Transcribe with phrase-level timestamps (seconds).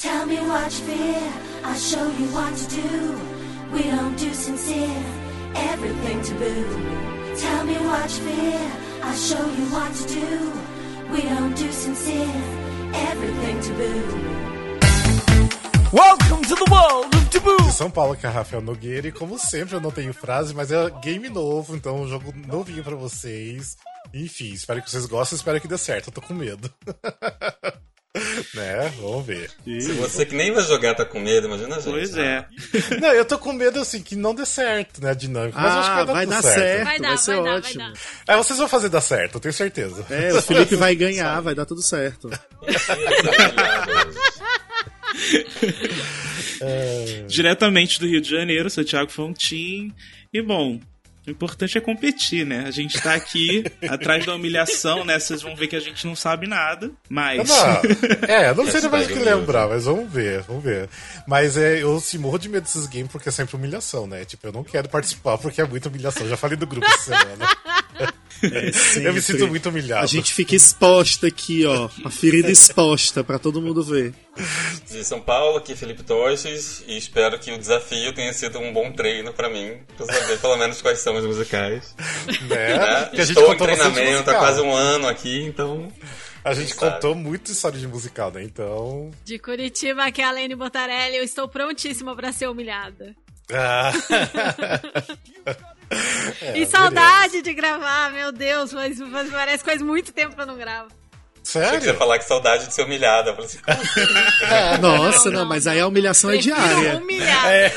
[0.00, 3.20] Tell me what you fear, I'll show you what to do.
[3.70, 5.04] We don't do sincere,
[5.54, 6.64] everything taboo.
[7.36, 10.52] Tell me what you fear, I'll show you what to do.
[11.12, 12.42] We don't do sincere,
[13.10, 14.40] everything taboo.
[15.92, 17.56] Welcome to the world of Taboo!
[17.58, 20.72] De São Paulo, que é Rafael Nogueira, e como sempre eu não tenho frase, mas
[20.72, 23.76] é game novo, então um jogo novinho pra vocês.
[24.14, 26.72] Enfim, espero que vocês gostem, espero que dê certo, eu tô com medo.
[28.54, 28.92] né?
[29.00, 29.50] Vamos ver.
[29.64, 31.90] Se você que nem vai jogar tá com medo, imagina a gente.
[31.90, 32.44] Pois né?
[32.92, 32.96] é.
[33.00, 35.58] Não, eu tô com medo assim que não dê certo, né, a dinâmica.
[35.60, 37.34] Mas eu acho que Ah, vai, vai dar dar tudo certo, Vai vai, dar, ser
[37.34, 37.84] vai dar, vai ótimo.
[37.84, 37.92] dar.
[38.34, 40.06] É, vocês vão fazer dar certo, eu tenho certeza.
[40.10, 42.30] É, o Felipe vai ganhar, vai dar tudo certo.
[47.26, 49.92] Diretamente do Rio de Janeiro, sou Thiago Fontin.
[50.32, 50.80] E bom,
[51.26, 52.64] o importante é competir, né?
[52.66, 55.18] A gente tá aqui atrás da humilhação, né?
[55.18, 57.48] Vocês vão ver que a gente não sabe nada, mas.
[57.48, 57.82] Não,
[58.28, 60.88] é, não sei mais o que eu lembrar, mas vamos ver, vamos ver.
[61.26, 64.24] Mas é, eu se morro de medo desses games porque é sempre humilhação, né?
[64.24, 66.28] Tipo, eu não quero participar porque é muita humilhação.
[66.28, 67.48] Já falei do grupo essa semana.
[69.02, 70.02] eu me sinto muito humilhado.
[70.02, 71.88] A gente fica exposta aqui, ó.
[72.04, 74.14] A ferida exposta pra todo mundo ver.
[74.90, 78.90] De São Paulo, aqui Felipe Torches, e espero que o desafio tenha sido um bom
[78.92, 81.94] treino pra mim, pra saber pelo menos quais são os musicais.
[82.48, 83.10] né?
[83.12, 85.92] Gente Estou em treinamento há quase um ano aqui, então.
[86.42, 86.94] A gente sabe.
[86.94, 88.42] contou muito história de musical, né?
[88.42, 89.10] Então.
[89.24, 91.16] De Curitiba, aqui é a Lene Botarelli.
[91.16, 93.14] Eu estou prontíssima pra ser humilhada.
[93.52, 93.92] Ah.
[96.54, 100.46] e saudade de gravar, meu Deus, mas, mas parece que faz muito tempo que eu
[100.46, 100.99] não gravo.
[101.42, 101.94] Que você ia Sério?
[101.94, 103.32] falar que saudade de ser humilhada.
[103.32, 103.88] Assim, assim?
[104.80, 106.96] Nossa, não, não, mas aí a humilhação é Prefiro diária.
[106.98, 107.46] humilhar.
[107.50, 107.72] É.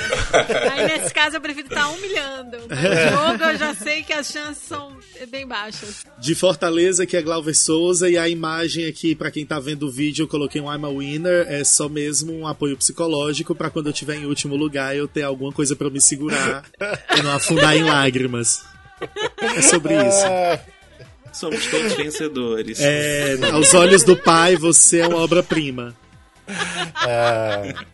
[0.71, 2.57] Aí nesse caso eu prefiro estar humilhando.
[2.57, 2.67] No
[3.37, 4.97] jogo eu já sei que as chances são
[5.29, 6.05] bem baixas.
[6.19, 9.91] De Fortaleza, que é Glauber Souza, e a imagem aqui, pra quem tá vendo o
[9.91, 13.87] vídeo, eu coloquei um I'm a Winner, é só mesmo um apoio psicológico pra quando
[13.87, 16.63] eu estiver em último lugar eu ter alguma coisa pra me segurar
[17.17, 18.63] e não afundar em lágrimas.
[19.55, 20.25] É sobre isso.
[20.25, 20.59] Ah,
[21.33, 22.79] Somos todos vencedores.
[22.79, 25.95] É, aos olhos do pai, você é uma obra-prima.
[26.47, 27.85] ah.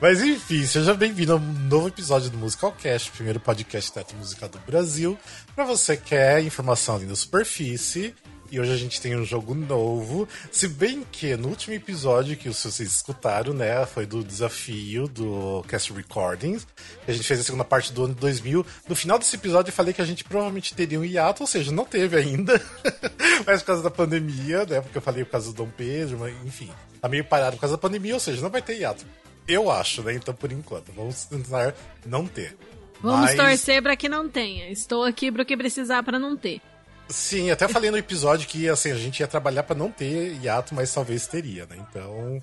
[0.00, 4.16] Mas enfim, seja bem-vindo a um novo episódio do Musicalcast, o primeiro podcast de teatro
[4.18, 5.18] musical do Brasil.
[5.54, 8.14] Pra você que quer informação ali na superfície.
[8.54, 10.28] E hoje a gente tem um jogo novo.
[10.52, 15.92] Se bem que no último episódio que vocês escutaram, né, foi do desafio do Cast
[15.92, 16.64] Recordings.
[17.04, 18.64] que A gente fez a segunda parte do ano 2000.
[18.88, 21.72] No final desse episódio eu falei que a gente provavelmente teria um hiato, ou seja,
[21.72, 22.62] não teve ainda.
[23.44, 26.32] mas por causa da pandemia, né, porque eu falei por causa do Dom Pedro, mas
[26.46, 26.70] enfim.
[27.00, 29.04] Tá meio parado por causa da pandemia, ou seja, não vai ter hiato.
[29.48, 30.92] Eu acho, né, então por enquanto.
[30.92, 31.74] Vamos tentar
[32.06, 32.56] não ter.
[33.02, 34.70] Vamos Mas- torcer pra que não tenha.
[34.70, 36.60] Estou aqui pro que precisar pra não ter.
[37.08, 40.74] Sim, até falei no episódio que assim, a gente ia trabalhar pra não ter hiato,
[40.74, 41.76] mas talvez teria, né?
[41.78, 42.40] Então,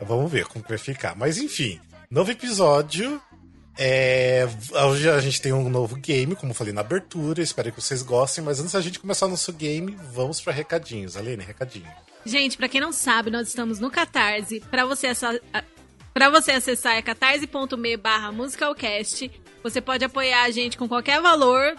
[0.00, 1.14] vamos ver como vai ficar.
[1.16, 1.80] Mas enfim,
[2.10, 3.20] novo episódio.
[3.78, 4.46] É,
[4.86, 7.42] hoje a gente tem um novo game, como falei na abertura.
[7.42, 8.44] Espero que vocês gostem.
[8.44, 11.16] Mas antes da gente começar nosso game, vamos pra recadinhos.
[11.16, 11.90] Alene, recadinho.
[12.24, 14.60] Gente, pra quem não sabe, nós estamos no Catarse.
[14.70, 15.40] Pra você acessar,
[16.12, 19.30] pra você acessar é catarse.me barra musicalcast.
[19.62, 21.74] Você pode apoiar a gente com qualquer valor.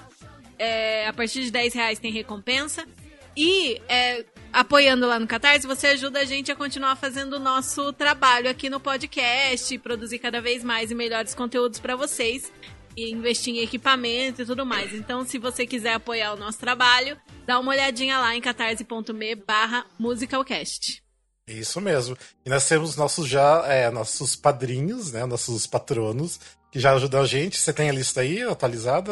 [0.63, 2.87] É, a partir de 10 reais tem recompensa.
[3.35, 7.91] E é, apoiando lá no Catarse, você ajuda a gente a continuar fazendo o nosso
[7.91, 12.51] trabalho aqui no podcast, produzir cada vez mais e melhores conteúdos pra vocês.
[12.95, 14.93] E investir em equipamento e tudo mais.
[14.93, 19.83] Então, se você quiser apoiar o nosso trabalho, dá uma olhadinha lá em catarse.me barra
[19.97, 21.01] musicalcast.
[21.47, 22.15] Isso mesmo.
[22.45, 25.25] E nós temos nossos já, é, nossos padrinhos, né?
[25.25, 26.39] Nossos patronos,
[26.71, 27.57] que já ajudam a gente.
[27.57, 29.11] Você tem a lista aí atualizada?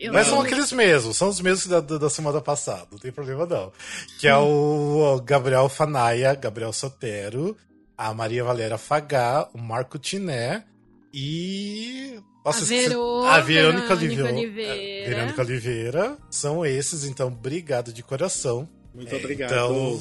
[0.00, 3.10] Eu Mas não são aqueles mesmos, são os mesmos da, da semana passada, não tem
[3.10, 3.72] problema não.
[4.20, 7.56] Que é o Gabriel Fanaia, Gabriel Sotero,
[7.96, 10.64] a Maria Valéria Fagá, o Marco Tiné
[11.12, 12.20] e.
[12.44, 14.32] Nossa, A esqueci- Verô- a Verônica, Verônica Oliveira.
[14.32, 15.08] Oliveira.
[15.10, 16.18] Verônica Oliveira.
[16.30, 18.68] São esses, então, obrigado de coração.
[18.94, 19.50] Muito obrigado.
[19.52, 20.00] Então,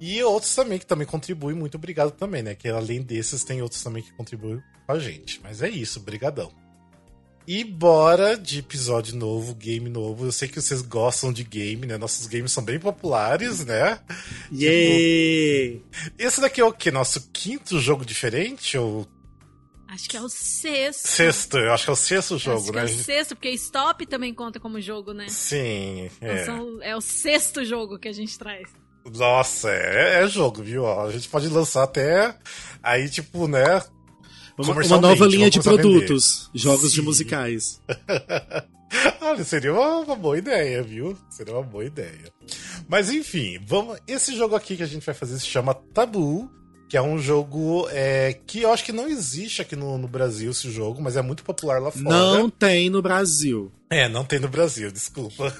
[0.00, 2.54] e outros também que também contribuem, muito obrigado também, né?
[2.54, 5.40] Que além desses, tem outros também que contribuem com a gente.
[5.42, 6.50] Mas é isso, brigadão.
[7.46, 10.24] E bora de episódio novo, game novo.
[10.24, 11.98] Eu sei que vocês gostam de game, né?
[11.98, 14.00] Nossos games são bem populares, né?
[14.50, 15.82] Yay!
[16.18, 16.90] Esse daqui é o quê?
[16.90, 18.78] Nosso quinto jogo diferente?
[18.78, 19.06] Ou
[19.88, 21.06] Acho que é o sexto.
[21.06, 21.58] sexto?
[21.58, 22.82] Eu acho que é o sexto jogo, Acho que né?
[22.82, 25.26] é o sexto, porque Stop também conta como jogo, né?
[25.28, 26.44] Sim, Então é.
[26.46, 28.68] são- é o sexto jogo que a gente traz.
[29.14, 30.86] Nossa, é, é jogo, viu?
[30.86, 32.34] A gente pode lançar até
[32.82, 33.82] aí, tipo, né?
[34.56, 37.04] Uma, uma nova linha de produtos, jogos de Sim.
[37.06, 37.80] musicais.
[39.20, 41.18] Olha, seria uma, uma boa ideia, viu?
[41.28, 42.32] Seria uma boa ideia.
[42.88, 43.98] Mas enfim, vamos.
[44.06, 46.48] Esse jogo aqui que a gente vai fazer se chama Tabu,
[46.88, 50.52] que é um jogo é, que eu acho que não existe aqui no, no Brasil
[50.52, 52.04] esse jogo, mas é muito popular lá fora.
[52.04, 53.72] Não tem no Brasil.
[53.90, 55.52] É, não tem no Brasil, desculpa.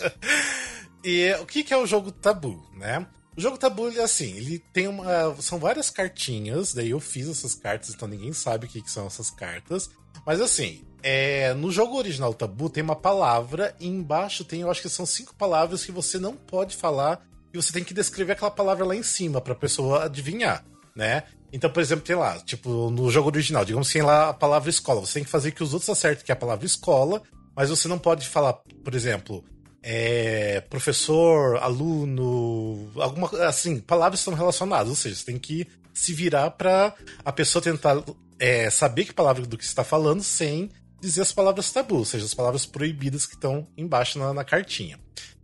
[1.02, 3.06] e o que, que é o jogo Tabu, né?
[3.36, 5.34] O jogo Tabu, ele é assim, ele tem uma.
[5.40, 9.06] São várias cartinhas, daí eu fiz essas cartas, então ninguém sabe o que, que são
[9.06, 9.88] essas cartas.
[10.26, 14.82] Mas assim, é, no jogo original Tabu tem uma palavra e embaixo tem, eu acho
[14.82, 18.50] que são cinco palavras que você não pode falar e você tem que descrever aquela
[18.50, 20.64] palavra lá em cima pra pessoa adivinhar,
[20.94, 21.24] né?
[21.52, 25.00] Então, por exemplo, tem lá, tipo, no jogo original, digamos tem lá a palavra escola.
[25.00, 27.22] Você tem que fazer que os outros acertem que é a palavra escola,
[27.54, 29.44] mas você não pode falar, por exemplo,
[29.82, 36.50] é, professor, aluno, alguma assim, palavras estão relacionadas, ou seja, você tem que se virar
[36.52, 36.94] para
[37.24, 38.02] a pessoa tentar
[38.38, 40.70] é, saber que palavra do que está falando sem
[41.00, 44.98] dizer as palavras tabu, ou seja, as palavras proibidas que estão embaixo na, na cartinha.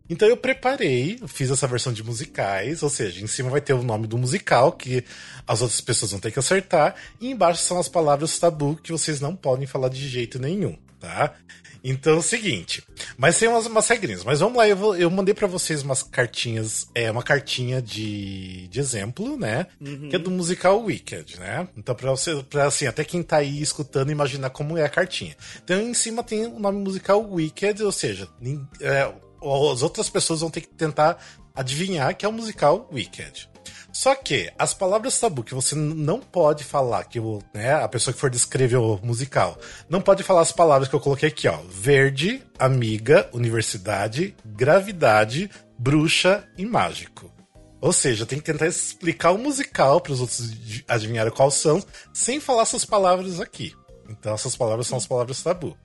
[0.08, 3.82] Então eu preparei, fiz essa versão de musicais, ou seja, em cima vai ter o
[3.82, 5.05] nome do musical, que
[5.46, 9.20] as outras pessoas vão ter que acertar, e embaixo são as palavras tabu que vocês
[9.20, 11.35] não podem falar de jeito nenhum, tá?
[11.90, 12.85] Então é o seguinte,
[13.17, 16.02] mas tem umas, umas regrinhas, mas vamos lá, eu, vou, eu mandei para vocês umas
[16.02, 19.67] cartinhas, é uma cartinha de, de exemplo, né?
[20.11, 21.67] Que é do musical Wicked, né?
[21.76, 25.35] Então pra você, pra, assim, até quem tá aí escutando imaginar como é a cartinha.
[25.64, 28.29] Então em cima tem o nome musical Wicked, ou seja,
[28.82, 29.11] é,
[29.73, 31.17] as outras pessoas vão ter que tentar
[31.55, 33.49] adivinhar que é o musical Wicked.
[33.98, 38.14] Só que as palavras tabu que você não pode falar, que o, né, a pessoa
[38.14, 39.58] que for descrever o musical,
[39.90, 41.58] não pode falar as palavras que eu coloquei aqui, ó.
[41.68, 47.28] Verde, amiga, universidade, gravidade, bruxa e mágico.
[47.80, 50.48] Ou seja, tem que tentar explicar o musical para os outros
[50.86, 51.82] adivinharem quais são,
[52.14, 53.74] sem falar essas palavras aqui.
[54.08, 55.76] Então essas palavras são as palavras tabu.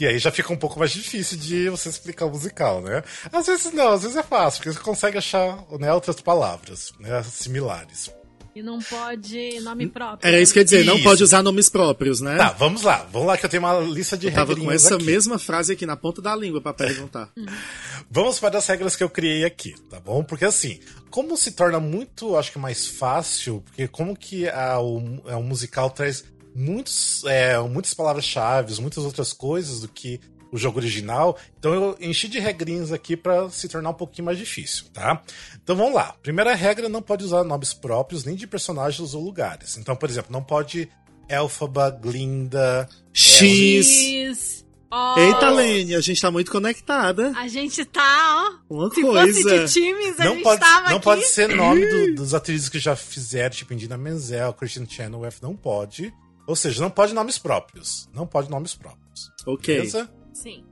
[0.00, 3.02] E aí já fica um pouco mais difícil de você explicar o musical, né?
[3.32, 7.22] Às vezes não, às vezes é fácil, porque você consegue achar né, outras palavras né,
[7.22, 8.10] similares.
[8.52, 10.26] E não pode nome próprio.
[10.28, 11.04] Era isso que eu ia dizer, não Isso.
[11.04, 12.36] pode usar nomes próprios, né?
[12.36, 13.06] Tá, vamos lá.
[13.12, 15.04] Vamos lá que eu tenho uma lista de Eu tava com essa aqui.
[15.04, 17.28] mesma frase aqui na ponta da língua pra perguntar.
[18.10, 20.24] Vamos para as regras que eu criei aqui, tá bom?
[20.24, 20.80] Porque assim,
[21.10, 25.42] como se torna muito, acho que mais fácil, porque como que a, o, a- o
[25.44, 26.24] musical traz
[26.54, 30.20] muitos, é, muitas palavras-chave, muitas outras coisas do que
[30.52, 34.36] o jogo original, então eu enchi de regrinhas aqui para se tornar um pouquinho mais
[34.36, 35.22] difícil, tá?
[35.62, 36.12] Então vamos lá.
[36.22, 39.76] Primeira regra, não pode usar nomes próprios, nem de personagens ou lugares.
[39.76, 40.88] Então, por exemplo, não pode
[41.28, 43.86] Elphaba, Glinda, X.
[43.86, 44.66] X.
[44.90, 47.32] Ó, Eita, Lene, a gente tá muito conectada.
[47.36, 48.74] A gente tá, ó.
[48.74, 49.32] Uma Se coisa.
[49.40, 51.04] fosse de times, a não gente pode, tava não aqui.
[51.04, 55.54] pode ser nome do- dos atrizes que já fizeram, tipo Indina Menzel, Christian Chenoweth, não
[55.54, 56.12] pode.
[56.50, 58.08] Ou seja, não pode nomes próprios.
[58.12, 59.30] Não pode nomes próprios.
[59.46, 59.74] Ok.
[59.76, 60.10] Beleza?
[60.34, 60.64] Sim.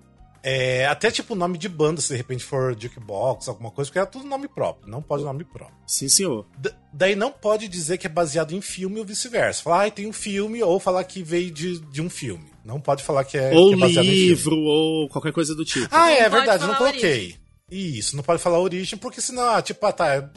[0.43, 4.07] É, até tipo nome de banda, se de repente for Jukebox, alguma coisa, porque é
[4.07, 4.89] tudo nome próprio.
[4.91, 5.77] Não pode nome próprio.
[5.87, 6.47] Sim, senhor.
[6.57, 9.63] D- daí não pode dizer que é baseado em filme ou vice-versa.
[9.63, 12.47] Falar, ah, tem um filme, ou falar que veio de, de um filme.
[12.65, 14.27] Não pode falar que é, ou que é baseado em filme.
[14.29, 15.89] livro, ou qualquer coisa do tipo.
[15.91, 17.37] Ah, é Não pode verdade, não coloquei.
[17.71, 20.31] Isso, não pode falar origem, porque senão, ah, tipo, ah, tá,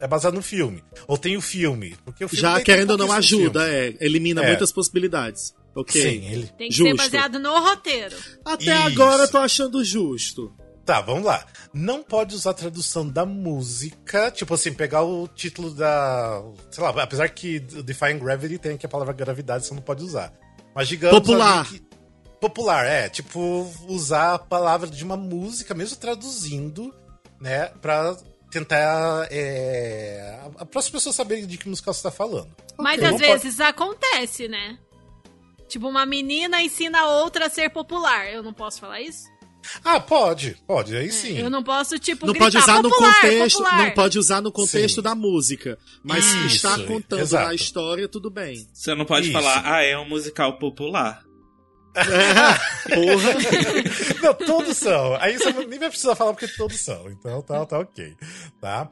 [0.00, 0.82] é, baseado no filme.
[1.06, 1.96] Ou tem o filme.
[2.04, 3.94] Porque o filme Já querendo ou não ajuda, é.
[4.00, 4.48] Elimina É.
[4.48, 5.54] muitas possibilidades.
[5.74, 6.00] Ok.
[6.00, 6.46] Sim, ele.
[6.58, 6.90] Tem que Justo.
[6.90, 8.16] ser baseado no roteiro.
[8.44, 8.72] Até Isso.
[8.86, 10.52] agora eu tô achando justo.
[10.84, 11.44] Tá, vamos lá.
[11.74, 16.42] Não pode usar a tradução da música, tipo assim, pegar o título da.
[16.70, 20.32] Sei lá, apesar que Defying Gravity tem aqui a palavra gravidade, você não pode usar.
[20.74, 21.18] Mas digamos.
[21.18, 21.68] Popular.
[21.68, 21.82] que-
[22.40, 23.08] Popular, é.
[23.08, 26.94] Tipo, usar a palavra de uma música, mesmo traduzindo,
[27.40, 27.66] né?
[27.82, 28.16] Pra
[28.50, 29.26] tentar.
[29.30, 30.38] É,
[30.70, 32.48] para as pessoas saberem de que música você tá falando.
[32.78, 34.78] Mas Não às pode- vezes acontece, né?
[35.68, 38.32] Tipo, uma menina ensina a outra a ser popular.
[38.32, 39.28] Eu não posso falar isso?
[39.84, 41.36] Ah, pode, pode, aí sim.
[41.36, 43.78] Eu não posso, tipo, Não gritar pode usar no popular, contexto, popular.
[43.84, 45.02] não pode usar no contexto Sim.
[45.02, 47.50] da música, mas se está contando exato.
[47.50, 48.66] a história, tudo bem.
[48.72, 49.32] Você não pode Isso.
[49.32, 51.22] falar, ah, é um musical popular.
[52.94, 53.34] Porra.
[54.22, 55.14] Não, todos são.
[55.20, 57.10] Aí você nem vai precisar falar porque todos são.
[57.10, 58.14] Então tá, tá ok.
[58.60, 58.88] Tá?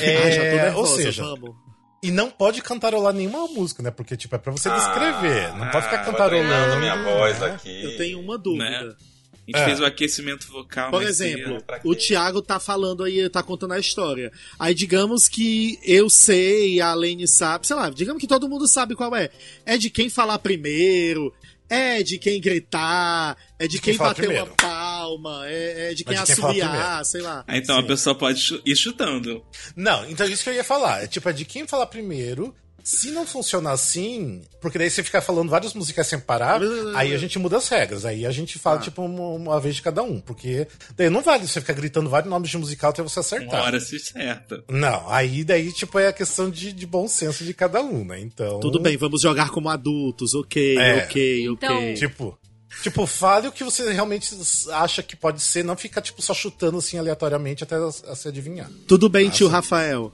[0.00, 1.54] É, Ah, já tô nervosa, ou seja, vamos.
[2.02, 3.90] e não pode cantarolar nenhuma música, né?
[3.90, 5.52] Porque, tipo, é pra você descrever.
[5.56, 6.76] não pode ficar Ah, cantarolando.
[6.80, 7.46] minha voz né?
[7.54, 7.84] aqui.
[7.84, 8.64] Eu tenho uma dúvida.
[8.68, 8.76] Né?
[8.78, 9.64] A gente É.
[9.64, 10.90] fez o aquecimento vocal.
[10.90, 14.32] Por exemplo, o Thiago tá falando aí, tá contando a história.
[14.58, 18.96] Aí digamos que eu sei, a Lene sabe, sei lá, digamos que todo mundo sabe
[18.96, 19.30] qual é.
[19.64, 21.32] É de quem falar primeiro,
[21.68, 24.46] é de quem gritar, é de, quem quem, falar bater primeiro.
[24.46, 27.44] uma palma, é, é de quem de quem falar assobiar, sei lá.
[27.46, 27.82] Ah, então Sim.
[27.82, 29.44] a pessoa pode ir chutando.
[29.74, 31.04] Não, então isso que eu ia falar.
[31.04, 32.54] É tipo, é de quem falar primeiro,
[32.88, 36.60] Se não funciona assim, porque daí você fica falando vários musicais sem parar,
[36.94, 38.04] aí a gente muda as regras.
[38.04, 40.20] Aí a gente fala, tipo, uma, uma vez de cada um.
[40.20, 43.62] Porque daí não vale você ficar gritando vários nomes de musical até você Uma acertar.
[43.64, 44.62] hora se certa.
[44.68, 48.20] Não, aí daí, tipo, é a questão de, de bom senso de cada um, né?
[48.20, 48.60] Então.
[48.60, 51.04] Tudo bem, vamos jogar como adultos, ok, É.
[51.06, 51.94] ok, Então- ok.
[51.94, 52.38] Tipo.
[52.82, 54.32] Tipo, fale o que você realmente
[54.72, 58.28] acha que pode ser, não fica, tipo, só chutando assim aleatoriamente até a, a se
[58.28, 58.70] adivinhar.
[58.86, 60.12] Tudo bem, tio Rafael.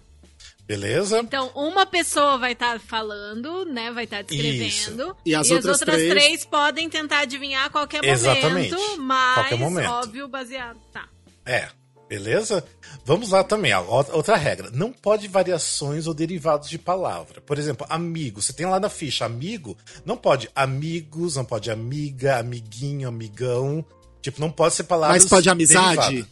[0.67, 1.19] Beleza?
[1.21, 3.91] Então, uma pessoa vai estar falando, né?
[3.93, 5.03] Vai estar descrevendo.
[5.09, 5.17] Isso.
[5.27, 6.45] E as outras três- três...
[6.45, 8.73] podem tentar adivinhar a qualquer Exatamente.
[8.73, 9.91] momento, mas Qualquer momento.
[9.91, 10.79] óbvio, baseado.
[10.93, 11.09] Tá.
[11.45, 11.69] É.
[12.09, 12.63] Beleza?
[13.07, 14.71] Vamos lá também, outra regra.
[14.71, 17.41] Não pode variações ou derivados de palavra.
[17.41, 18.43] Por exemplo, amigo.
[18.43, 23.83] Você tem lá na ficha amigo, não pode amigos, não pode amiga, amiguinho, amigão.
[24.21, 25.97] Tipo, não pode ser palavras Mas pode amizade?
[26.07, 26.27] derivadas.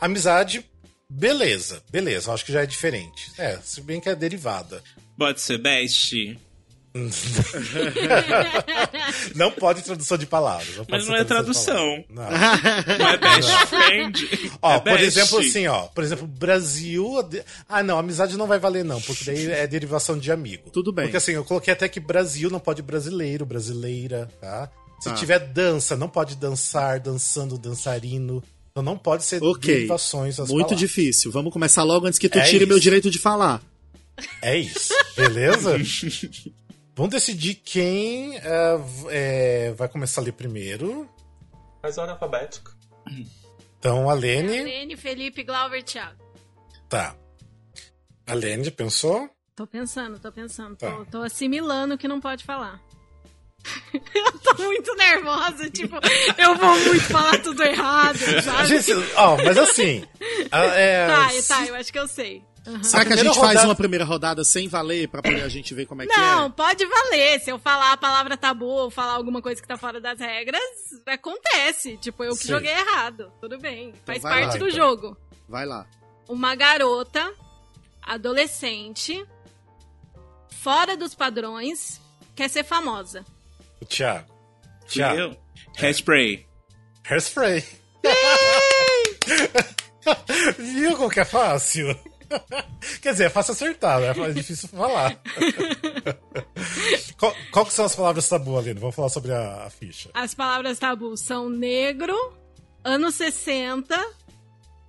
[0.00, 0.64] Amizade,
[1.14, 1.82] beleza.
[1.90, 3.32] Beleza, acho que já é diferente.
[3.38, 4.82] É, se bem que é derivada.
[5.18, 6.38] Pode ser best.
[9.34, 10.74] Não pode tradução de palavras.
[10.76, 12.04] pode Mas não é tradução.
[12.08, 12.22] Não.
[12.98, 14.50] Não é best friend.
[14.62, 15.04] Ó, é por best.
[15.04, 15.82] exemplo, assim, ó.
[15.88, 17.10] Por exemplo, Brasil.
[17.68, 20.70] Ah, não, amizade não vai valer, não, porque daí é derivação de amigo.
[20.70, 21.06] Tudo bem.
[21.06, 24.70] Porque assim, eu coloquei até que Brasil não pode brasileiro, brasileira, tá?
[25.00, 25.14] Se Tá.
[25.16, 28.42] tiver dança, não pode dançar, dançando, dançarino.
[28.76, 29.72] Então não pode ser Ok.
[29.72, 30.78] derivações Muito palavras.
[30.80, 31.30] difícil.
[31.30, 32.82] Vamos começar logo antes que tu É tire meu isso.
[32.82, 33.62] direito de falar.
[34.42, 35.76] É isso, beleza?
[36.96, 41.08] Vamos decidir quem é, é, vai começar a ler primeiro.
[41.80, 42.72] Faz ordem alfabética.
[43.78, 44.64] Então, a Lene.
[44.64, 46.20] Lene, Felipe, Glauber, Thiago.
[46.88, 47.14] Tá.
[48.26, 49.30] A Lene, pensou?
[49.54, 50.74] Tô pensando, tô pensando.
[50.74, 50.90] Tá.
[50.90, 52.82] Tô, tô assimilando o que não pode falar.
[54.14, 55.96] eu tô muito nervosa, tipo,
[56.38, 58.66] eu vou muito falar tudo errado, sabe?
[58.68, 60.04] Gente, ó, mas assim.
[60.50, 62.42] a- é, tá, se- tá, eu acho que eu sei.
[62.66, 62.82] Aham.
[62.82, 65.48] Será que a primeira gente faz rodada- uma primeira rodada sem valer pra poder a
[65.48, 66.48] gente ver como é que Não, é?
[66.48, 67.38] pode valer.
[67.40, 70.62] Se eu falar a palavra tabu ou falar alguma coisa que tá fora das regras,
[71.06, 71.98] acontece.
[71.98, 72.48] Tipo, eu que Sim.
[72.48, 73.30] joguei errado.
[73.38, 73.92] Tudo bem.
[74.06, 74.70] Faz vai parte lá, do então.
[74.70, 75.14] jogo.
[75.46, 75.86] Vai lá.
[76.26, 77.34] Uma garota,
[78.02, 79.22] adolescente,
[80.62, 82.00] fora dos padrões,
[82.34, 83.26] quer ser famosa.
[83.84, 84.26] O Thiago.
[84.88, 85.18] Thiago.
[85.18, 85.36] eu.
[85.78, 86.46] Hairspray.
[87.08, 87.62] Hairspray.
[90.58, 91.94] Viu como que é fácil?
[93.02, 94.08] Quer dizer, é fácil acertar, né?
[94.08, 95.20] É difícil falar.
[97.18, 98.80] qual, qual que são as palavras tabu, Aline?
[98.80, 100.08] Vamos falar sobre a, a ficha.
[100.14, 102.16] As palavras tabu são negro,
[102.82, 103.94] anos 60,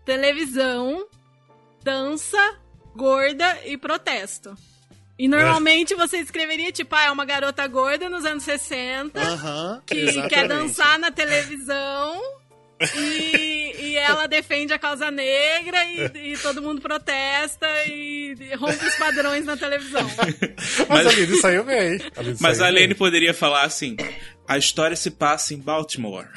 [0.06, 1.06] televisão,
[1.84, 2.58] dança,
[2.96, 4.56] gorda e protesto.
[5.18, 9.82] E normalmente você escreveria, tipo, ah, é uma garota gorda nos anos 60 Aham.
[9.86, 10.30] que exatamente.
[10.34, 12.20] quer dançar na televisão
[12.98, 18.96] e, e ela defende a causa negra e, e todo mundo protesta e rompe os
[18.96, 20.04] padrões na televisão.
[20.90, 22.00] Mas, Mas- a Aline saiu bem.
[22.18, 22.96] Aline Mas saiu a Lene bem.
[22.98, 23.96] poderia falar assim:
[24.48, 26.28] a história se passa em Baltimore.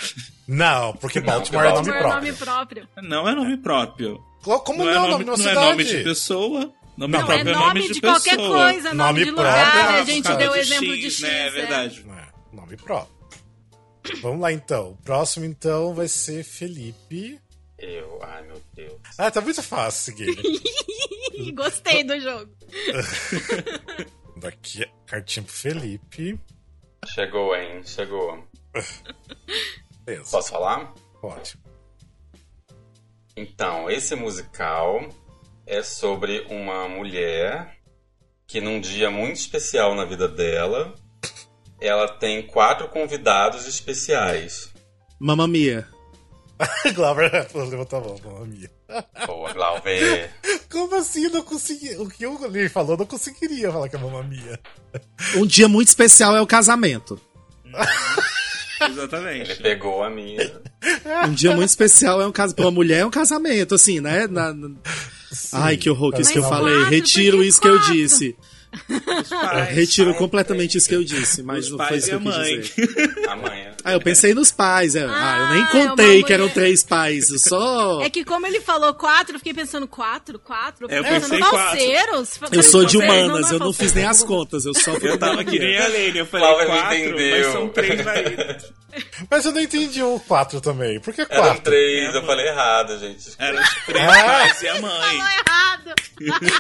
[0.47, 2.15] Não, porque Baltimore Não, é nome Por próprio.
[2.15, 2.89] nome próprio.
[3.03, 4.25] Não é nome próprio.
[4.65, 4.93] Como Não, não?
[4.93, 6.73] é nome, nome de uma não é nome de pessoa.
[6.99, 8.73] Nome Não, próprio é nome de, qualquer pessoa.
[8.73, 9.95] coisa, nome, Nome de próprio, lugar.
[9.95, 11.21] é A gente deu o de exemplo de X, X.
[11.21, 11.31] né?
[11.31, 11.51] É é.
[11.51, 12.07] verdade.
[12.11, 13.19] É, nome próprio.
[14.21, 14.91] Vamos lá então.
[14.91, 17.41] O próximo então vai ser Felipe.
[17.79, 19.01] Eu, ai meu Deus.
[19.17, 20.13] Ah, tá muito fácil.
[21.35, 22.51] Ih, Gostei do jogo.
[24.37, 26.41] Daqui, cartinha pro Felipe.
[27.07, 27.81] Chegou, hein?
[27.85, 28.45] Chegou.
[30.05, 30.31] Beleza.
[30.33, 30.93] Posso falar?
[31.21, 31.57] Pode.
[33.37, 35.09] Então, esse musical
[35.69, 37.77] é sobre uma mulher
[38.47, 40.95] que num dia muito especial na vida dela,
[41.81, 44.71] ela tem quatro convidados especiais.
[45.21, 45.87] Mamma Mia.
[46.95, 48.71] Glauber levantou a mão, mamma mia.
[49.27, 50.31] Boa, Glauber.
[50.69, 51.25] Como assim?
[51.25, 51.95] Eu não consegui.
[51.97, 54.59] O que o Lee falou, eu não conseguiria falar que é mamma mia.
[55.37, 57.21] Um dia muito especial é o casamento.
[58.81, 59.57] Ele Exatamente.
[59.57, 60.61] pegou a minha.
[61.29, 62.33] Um dia muito especial é um.
[62.33, 64.27] Pra uma mulher é um casamento, assim, né?
[64.29, 64.71] Na- na-
[65.53, 66.75] Ai, que horror que isso que eu falei.
[66.75, 68.37] quatro, Retiro isso que eu disse.
[68.89, 72.21] Eu pais, retiro completamente isso que eu disse, mas os não foi isso que eu
[72.21, 72.61] quis mãe.
[72.61, 73.29] dizer.
[73.29, 73.71] Amanhã.
[73.85, 74.95] Ah, eu pensei nos pais.
[74.95, 75.05] é.
[75.05, 77.31] Ah, eu nem Ah, contei é que eram três pais.
[77.31, 78.03] Eu só.
[78.09, 80.87] É que como ele falou quatro, eu fiquei pensando quatro, quatro.
[80.91, 82.39] É, eu pensei valseiros.
[82.53, 85.45] Eu sou de humanas, não eu não fiz nem as contas, eu só Eu tava
[85.45, 87.39] que nem a Lene, eu falei me quatro, entendeu.
[87.39, 88.73] mas são três maridos.
[89.31, 90.99] Mas eu não entendi o 4 também.
[90.99, 91.63] Por que Eram 4?
[91.63, 93.31] três, eu falei errado, gente.
[93.39, 94.25] Eram os três Ah.
[94.25, 95.19] pais e a mãe.
[95.19, 95.95] Falou errado.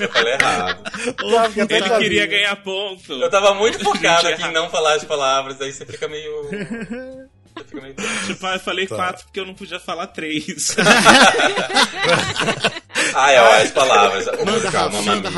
[0.01, 0.83] Eu falei errado.
[1.99, 3.13] Ele queria ganhar ponto.
[3.13, 4.55] Eu tava muito focado aqui em errado.
[4.55, 6.33] não falar as palavras, aí você fica meio.
[7.59, 7.95] Você fica meio.
[8.27, 8.95] Tipo, eu falei Tá.
[8.95, 10.77] quatro porque eu não podia falar três.
[13.15, 14.27] Ah, é, ó, as palavras.
[14.27, 15.31] O Manda, Mamma manda,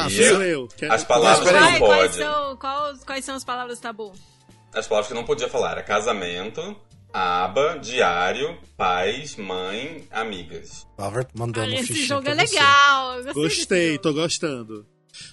[0.44, 0.68] eu.
[0.90, 2.14] As palavras que não Vai, quais, pode.
[2.16, 4.12] são, quais, quais são as palavras tabu?
[4.74, 6.76] As palavras que não podia falar era casamento,
[7.12, 10.86] aba, diário, pais, mãe, amigas.
[10.96, 13.22] Tava mandando Ah, esse jogo é legal.
[13.34, 14.86] Gostei, tô gostando.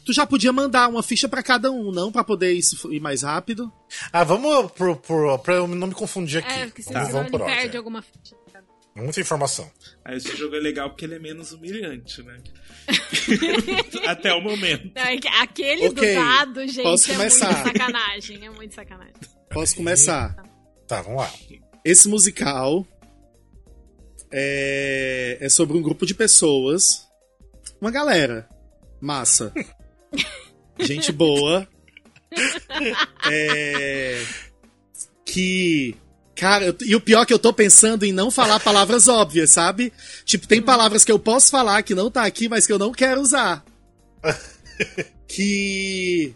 [0.06, 2.12] Tu já podia mandar uma ficha pra cada um, não?
[2.12, 3.72] Pra poder isso ir mais rápido?
[4.12, 6.52] Ah, vamos pro, pro, pra eu não me confundir aqui.
[6.52, 7.78] É, porque vamos, senão vamos ele por perde ordem.
[7.78, 8.36] alguma ficha.
[8.96, 9.70] Muita informação.
[10.04, 12.40] Aí esse jogo é legal porque ele é menos humilhante, né?
[14.08, 14.92] Até o momento.
[14.96, 17.52] Não, é que Aquele Ok, do dado, gente, posso é começar.
[17.54, 18.46] muito sacanagem.
[18.46, 19.14] É muito sacanagem.
[19.52, 20.36] Posso começar?
[20.88, 21.32] Tá, vamos lá.
[21.86, 22.88] Esse musical
[24.32, 27.08] é, é sobre um grupo de pessoas,
[27.80, 28.50] uma galera,
[29.02, 29.54] massa,
[30.80, 31.68] gente boa,
[33.30, 34.24] é,
[35.26, 35.96] que
[36.36, 39.50] Cara, eu- e o pior é que eu tô pensando em não falar palavras óbvias,
[39.50, 39.92] sabe?
[40.24, 42.92] Tipo, tem palavras que eu posso falar que não tá aqui, mas que eu não
[42.92, 43.66] quero usar.
[45.28, 46.36] que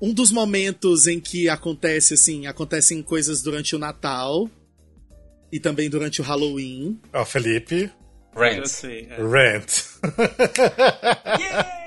[0.00, 4.48] um dos momentos em que acontece assim, acontecem coisas durante o Natal
[5.50, 7.00] e também durante o Halloween.
[7.12, 7.90] Ó, Felipe,
[8.36, 8.66] Já Rent.
[8.66, 9.08] sei.
[9.10, 9.16] é.
[9.26, 9.82] Rent.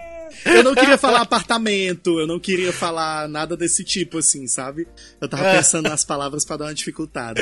[0.46, 4.88] Eu não queria falar apartamento, eu não queria falar nada desse tipo assim, sabe?
[5.20, 7.42] Eu tava pensando nas palavras pra dar uma dificultada.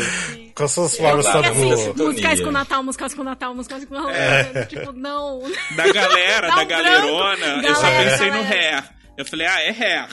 [0.55, 1.73] Quais são as palavras tabu?
[1.73, 1.93] assim.
[2.03, 4.11] Musicais com Natal, musicais com Natal, musicais com Natal.
[4.11, 4.65] É.
[4.65, 5.41] Tipo, não.
[5.75, 7.67] Da galera, da um galerona, branco.
[7.67, 8.55] eu só Galera, pensei no galera.
[8.77, 8.89] hair.
[9.17, 10.07] Eu falei, ah, é hair.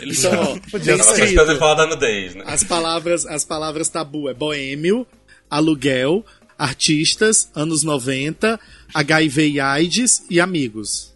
[0.00, 1.58] Eles Então, Podia ser.
[1.58, 2.42] Falar da nudez, né?
[2.46, 5.06] as palavras, as palavras tabu é boêmio,
[5.48, 6.24] aluguel,
[6.58, 8.58] artistas, anos 90,
[8.94, 11.11] HIV e AIDS e amigos.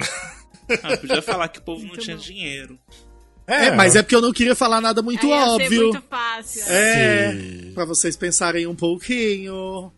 [0.84, 2.22] Ah, podia falar que o povo não Muito tinha bom.
[2.22, 2.78] dinheiro.
[3.44, 5.82] É, mas é porque eu não queria falar nada muito ser óbvio.
[5.88, 6.62] muito fácil.
[6.68, 7.72] É, Sim.
[7.74, 9.92] pra vocês pensarem um pouquinho.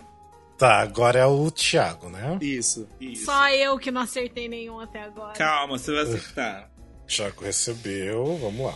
[0.57, 2.39] Tá, agora é o Thiago, né?
[2.41, 2.89] Isso.
[2.99, 3.27] Isso.
[3.27, 5.35] Só eu que não acertei nenhum até agora.
[5.35, 6.71] Calma, você vai acertar.
[7.07, 8.75] Thiago recebeu, vamos lá.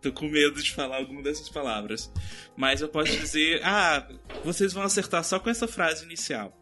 [0.00, 2.08] Tô com medo de falar alguma dessas palavras.
[2.56, 3.60] Mas eu posso dizer.
[3.64, 4.06] Ah,
[4.44, 6.56] vocês vão acertar só com essa frase inicial.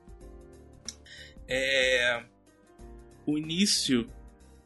[1.46, 2.22] É.
[3.30, 4.08] O início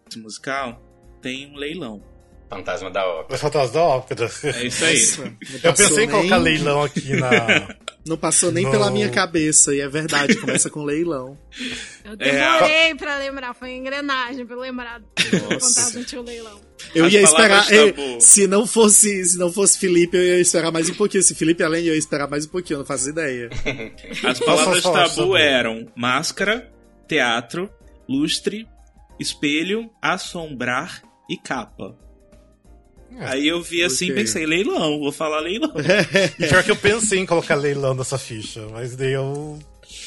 [0.07, 0.81] desse musical
[1.23, 2.03] tem um leilão.
[2.51, 3.35] Fantasma da ópera.
[3.35, 4.31] Os fantasmas da ópera.
[4.45, 5.01] É isso aí.
[5.01, 7.77] Nossa, não Eu passou pensei em nem- colocar leilão aqui na.
[8.07, 11.39] Não passou nem No- pela minha cabeça, e é verdade, começa com leilão.
[12.05, 15.07] Eu demorei pra lembrar, foi engrenagem pra eu lembrar do
[15.59, 16.61] fantasma tinha o leilão.
[16.95, 17.67] Eu As ia esperar.
[17.67, 18.21] tabu.
[18.21, 21.23] se não fosse se não fosse Felipe, eu ia esperar mais um pouquinho.
[21.23, 23.49] Se Felipe além, eu ia esperar mais um pouquinho, eu não faço ideia.
[24.23, 26.71] As palavras tabu eram máscara,
[27.09, 27.71] teatro,
[28.09, 28.69] lustre,
[29.19, 31.97] espelho, assombrar e capa.
[33.17, 35.73] É, Aí eu vi assim e pensei, leilão, vou falar leilão.
[36.39, 39.59] E pior que eu pensei em colocar leilão nessa ficha, mas daí eu.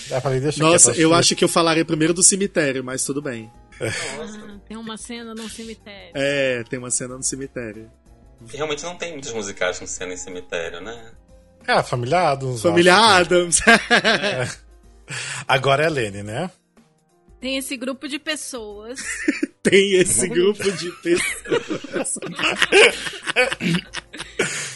[0.09, 3.21] Eu falei, deixa Nossa, quieto, eu acho que eu falaria primeiro do cemitério, mas tudo
[3.21, 3.49] bem.
[3.79, 6.11] Ah, tem uma cena num cemitério.
[6.13, 7.89] É, tem uma cena no cemitério.
[8.51, 11.11] E realmente não tem muitos musicais com cena em cemitério, né?
[11.67, 12.61] É, Família Adams.
[12.61, 13.21] Família eu acho.
[13.21, 13.59] Adams.
[15.47, 16.49] Agora é a Lene, né?
[17.39, 18.99] Tem esse grupo de pessoas.
[19.61, 22.17] tem esse grupo de pessoas.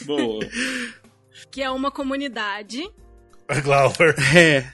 [0.06, 0.46] Boa.
[1.50, 2.88] que é uma comunidade.
[3.64, 4.16] Glauber.
[4.36, 4.72] É.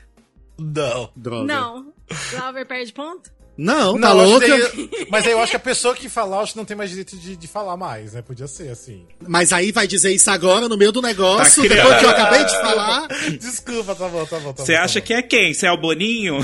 [0.59, 1.11] Não.
[1.15, 1.45] Droga.
[1.45, 1.93] Não.
[2.31, 3.31] Glauber perde ponto?
[3.57, 4.47] Não, tá Não, acho louca?
[4.47, 6.91] daí- mas aí eu acho que a pessoa que falar, acho que não tem mais
[6.91, 8.21] direito de, de falar mais, né?
[8.21, 9.07] Podia ser assim.
[9.27, 12.43] Mas aí vai dizer isso agora, no meio do negócio, Tá depois que eu acabei
[12.45, 13.07] de falar.
[13.39, 14.53] Desculpa, tá bom, tá bom.
[14.53, 15.53] Tá Você bom, acha tá que é quem?
[15.55, 16.37] Você é o Boninho?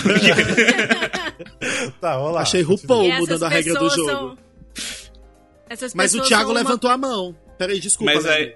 [2.02, 2.42] Tá, vamos lá.
[2.42, 2.62] Achei.
[2.62, 4.38] RuPaul mudando a regra do jogo.
[5.76, 7.36] são- Mas o Thiago uma- levantou a mão.
[7.58, 8.14] Peraí, desculpa.
[8.14, 8.36] mas, Lene.
[8.38, 8.56] aí,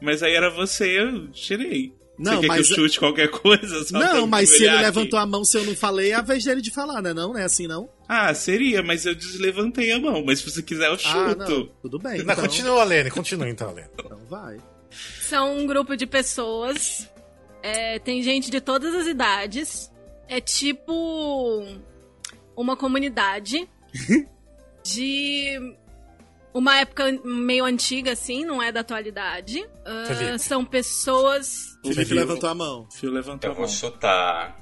[0.00, 1.92] mas aí era você, eu tirei.
[2.18, 3.86] Não, você quer mas- que eu chute qualquer coisa?
[3.92, 4.82] Não, mas se ele aqui?
[4.82, 7.14] levantou a mão, se eu não falei, é a vez dele de falar, né?
[7.14, 7.88] Não, não é assim, não?
[8.08, 10.24] Ah, seria, mas eu deslevantei a mão.
[10.24, 11.36] Mas se você quiser, eu Ah, chuto.
[11.38, 11.66] não.
[11.82, 12.18] Tudo bem.
[12.18, 13.88] Não, então, continua, Lene, continua então, Lene.
[13.98, 14.56] então vai.
[15.22, 17.08] São um grupo de pessoas.
[17.62, 19.90] é, tem gente de todas as idades.
[20.28, 21.64] É tipo
[22.56, 23.68] uma comunidade
[24.84, 25.74] de
[26.54, 29.66] uma época meio antiga, assim, não é da atualidade.
[30.06, 30.38] Felipe.
[30.38, 31.76] são pessoas.
[31.84, 32.14] O Felipe Felipe.
[32.26, 32.88] levantou a mão.
[32.90, 34.58] Fio levantou Eu a vou chutar.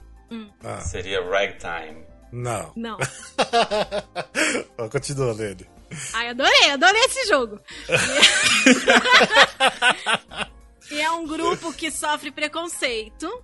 [0.65, 2.05] Ah, Seria ragtime.
[2.33, 2.73] não.
[2.77, 2.99] Não.
[4.91, 5.67] Continua, Lene.
[6.15, 7.61] Ai, adorei, adorei esse jogo.
[10.91, 13.43] E é um grupo que sofre preconceito.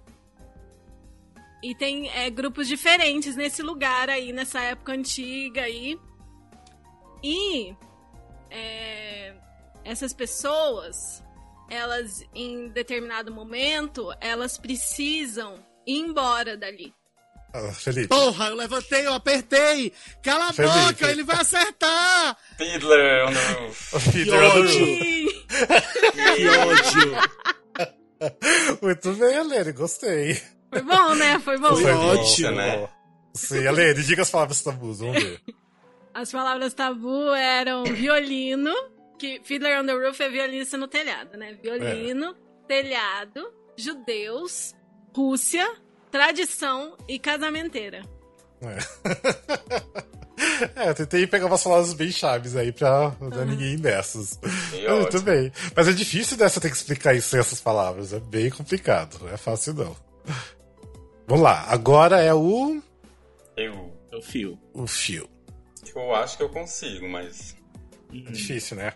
[1.62, 5.98] E tem é, grupos diferentes nesse lugar aí, nessa época antiga aí.
[7.22, 7.74] E
[8.52, 9.32] é,
[9.84, 11.22] essas pessoas,
[11.70, 15.54] elas, em determinado momento, elas precisam
[15.86, 16.92] ir embora dali.
[17.54, 18.08] Ah, Felipe.
[18.08, 19.92] Porra, eu levantei, eu apertei!
[20.22, 20.74] Cala a Felipe.
[20.74, 22.36] boca, ele vai acertar!
[22.56, 24.00] Fiddler Roof.
[24.10, 24.74] Fiddler Roof.
[24.74, 25.28] Ih,
[26.36, 27.12] Que ódio!
[28.80, 30.40] Muito bem, Helene, gostei.
[30.70, 31.38] Foi bom, né?
[31.40, 31.76] Foi bom.
[31.76, 32.52] Foi ótimo.
[32.52, 32.88] né?
[33.34, 35.40] Sim, Helene, diga as palavras tabus, vamos ver.
[36.14, 38.72] As palavras tabu eram violino,
[39.18, 41.56] que Fiddler on the Roof é violinista no telhado, né?
[41.62, 42.34] Violino,
[42.68, 44.74] telhado, judeus,
[45.14, 45.70] Rússia,
[46.10, 48.02] tradição e casamenteira.
[50.74, 54.38] É, eu tentei pegar umas palavras bem chaves aí pra não dar ninguém dessas.
[54.70, 55.22] Que Muito ótimo.
[55.22, 55.52] bem.
[55.74, 58.12] Mas é difícil dessa ter que explicar isso sem essas palavras.
[58.12, 59.18] É bem complicado.
[59.20, 59.96] Não é fácil, não.
[61.28, 61.64] Vamos lá.
[61.68, 62.82] Agora é o.
[63.56, 64.58] Eu, É o fio.
[64.74, 65.28] O fio.
[65.98, 67.56] Eu acho que eu consigo, mas.
[68.12, 68.92] É difícil, né?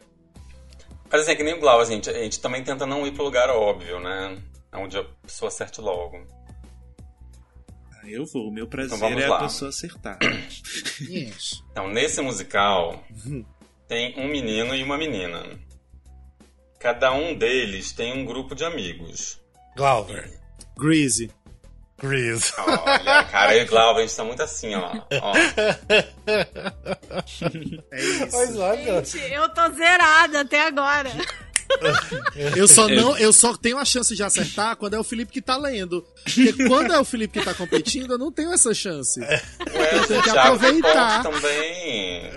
[1.11, 3.13] Mas assim, é que nem o Glau, a gente, a gente também tenta não ir
[3.13, 4.37] pro lugar óbvio, né?
[4.75, 6.27] Onde a pessoa acerte logo.
[7.93, 8.49] Ah, Eu vou.
[8.49, 9.37] O meu prazer Então vamos é lá.
[9.39, 10.19] a pessoa acertar.
[11.01, 11.63] Yes.
[11.71, 13.03] Então, nesse musical,
[13.89, 15.45] tem um menino e uma menina.
[16.79, 19.41] Cada um deles tem um grupo de amigos.
[19.77, 20.31] Glauber.
[20.77, 21.31] Greasy.
[21.99, 22.53] Grease.
[22.59, 25.01] Olha, cara, eu e o Glauber, a gente tá muito assim, ó.
[25.23, 25.33] ó.
[27.91, 28.61] É isso.
[28.61, 29.05] Olha.
[29.05, 31.11] Gente, eu tô zerada até agora.
[32.55, 35.43] Eu só não, eu só tenho a chance de acertar quando é o Felipe que
[35.43, 36.07] tá lendo.
[36.23, 39.21] Porque quando é o Felipe que tá competindo, eu não tenho essa chance.
[39.21, 39.43] Ué,
[40.07, 41.23] tenho o que aproveitar.
[41.25, 42.31] também.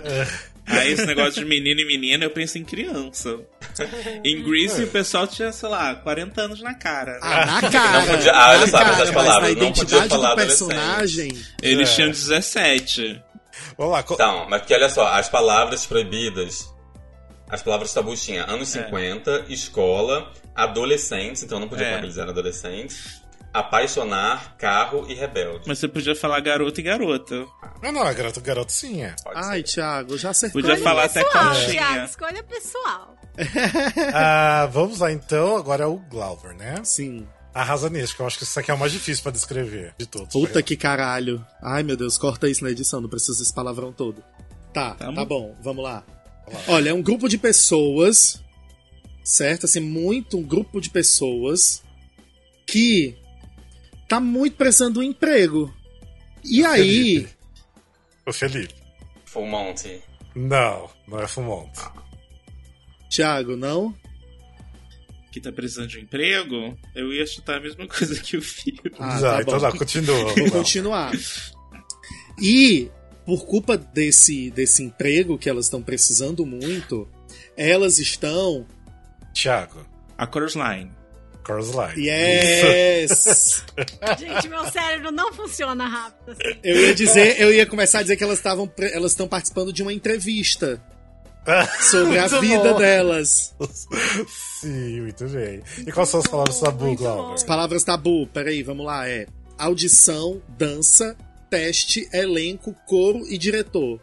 [0.66, 3.38] Aí esse negócio de menino e menina, eu penso em criança.
[4.24, 7.12] Em Grease, o pessoal tinha, sei lá, 40 anos na cara.
[7.14, 7.18] né?
[7.22, 8.00] Ah, na cara.
[8.00, 11.38] Não podia- ah, olha só, essas mas palavras, não podia identidade falar do personagem.
[11.62, 11.94] Eles É.
[11.94, 13.22] tinham 17.
[13.76, 14.02] Vamos lá.
[14.02, 16.72] co- Então, mas porque olha só, as palavras proibidas,
[17.48, 18.84] as palavras tabus tinha anos É.
[18.84, 21.88] 50, escola, adolescentes, então não podia É.
[21.90, 23.19] falar que eles eram adolescentes,
[23.52, 25.64] apaixonar, carro e rebelde.
[25.66, 27.46] Mas você podia falar garota e garota.
[27.82, 29.14] Não, não, é garoto, garoto sim, é.
[29.22, 29.74] Pode Ai, ser.
[29.74, 30.60] Thiago, já acertou.
[30.62, 31.70] Podia falar até pessoal, conchinha.
[31.72, 33.16] Thiago, escolha pessoal.
[34.14, 35.56] Ah, vamos lá então.
[35.56, 36.80] Agora é o Glauber, né?
[36.84, 37.26] Sim.
[37.54, 40.06] Arrasa nesse, que eu acho que isso aqui é o mais difícil pra descrever de
[40.06, 40.32] todos.
[40.32, 41.44] Puta que caralho.
[41.62, 44.22] Ai, meu Deus, corta isso na edição, não precisa desse palavrão todo.
[44.72, 45.26] Tá, Tá tá, bom.
[45.26, 46.04] bom, vamos lá.
[46.68, 48.40] Olha, é um grupo de pessoas,
[49.24, 49.66] certo?
[49.66, 51.82] Assim, muito um grupo de pessoas
[52.66, 53.16] que
[54.10, 55.72] tá muito precisando de um emprego.
[56.42, 57.36] E aí, Felipe.
[58.26, 58.74] O Felipe.
[59.24, 60.02] Full Monty.
[60.34, 61.70] Não, não é Fumont.
[63.08, 63.94] Thiago, não?
[65.30, 68.80] Que tá precisando de um emprego, eu ia chutar a mesma coisa que o filho.
[68.98, 69.66] Ah, Já, tá então bom.
[69.66, 70.34] não, continua.
[70.34, 71.12] Vou continuar.
[72.42, 72.90] E,
[73.24, 77.08] por culpa desse, desse emprego que elas estão precisando muito,
[77.56, 78.66] elas estão.
[79.32, 79.86] Thiago.
[80.18, 80.90] A Chorus Line.
[81.46, 82.06] Chorus Line.
[82.08, 83.64] Yes!
[84.18, 86.58] Gente, meu cérebro não funciona rápido assim.
[86.62, 89.82] Eu ia dizer, eu ia começar a dizer que elas estavam, elas estão participando de
[89.82, 90.80] uma entrevista
[91.80, 92.78] sobre a vida bom.
[92.78, 93.54] delas.
[94.60, 95.62] Sim, muito bem.
[95.86, 97.34] E quais são as palavras tabu, Glauber?
[97.34, 99.26] As palavras tabu, peraí, vamos lá, é
[99.58, 101.16] audição, dança,
[101.50, 104.00] teste, elenco, coro e diretor.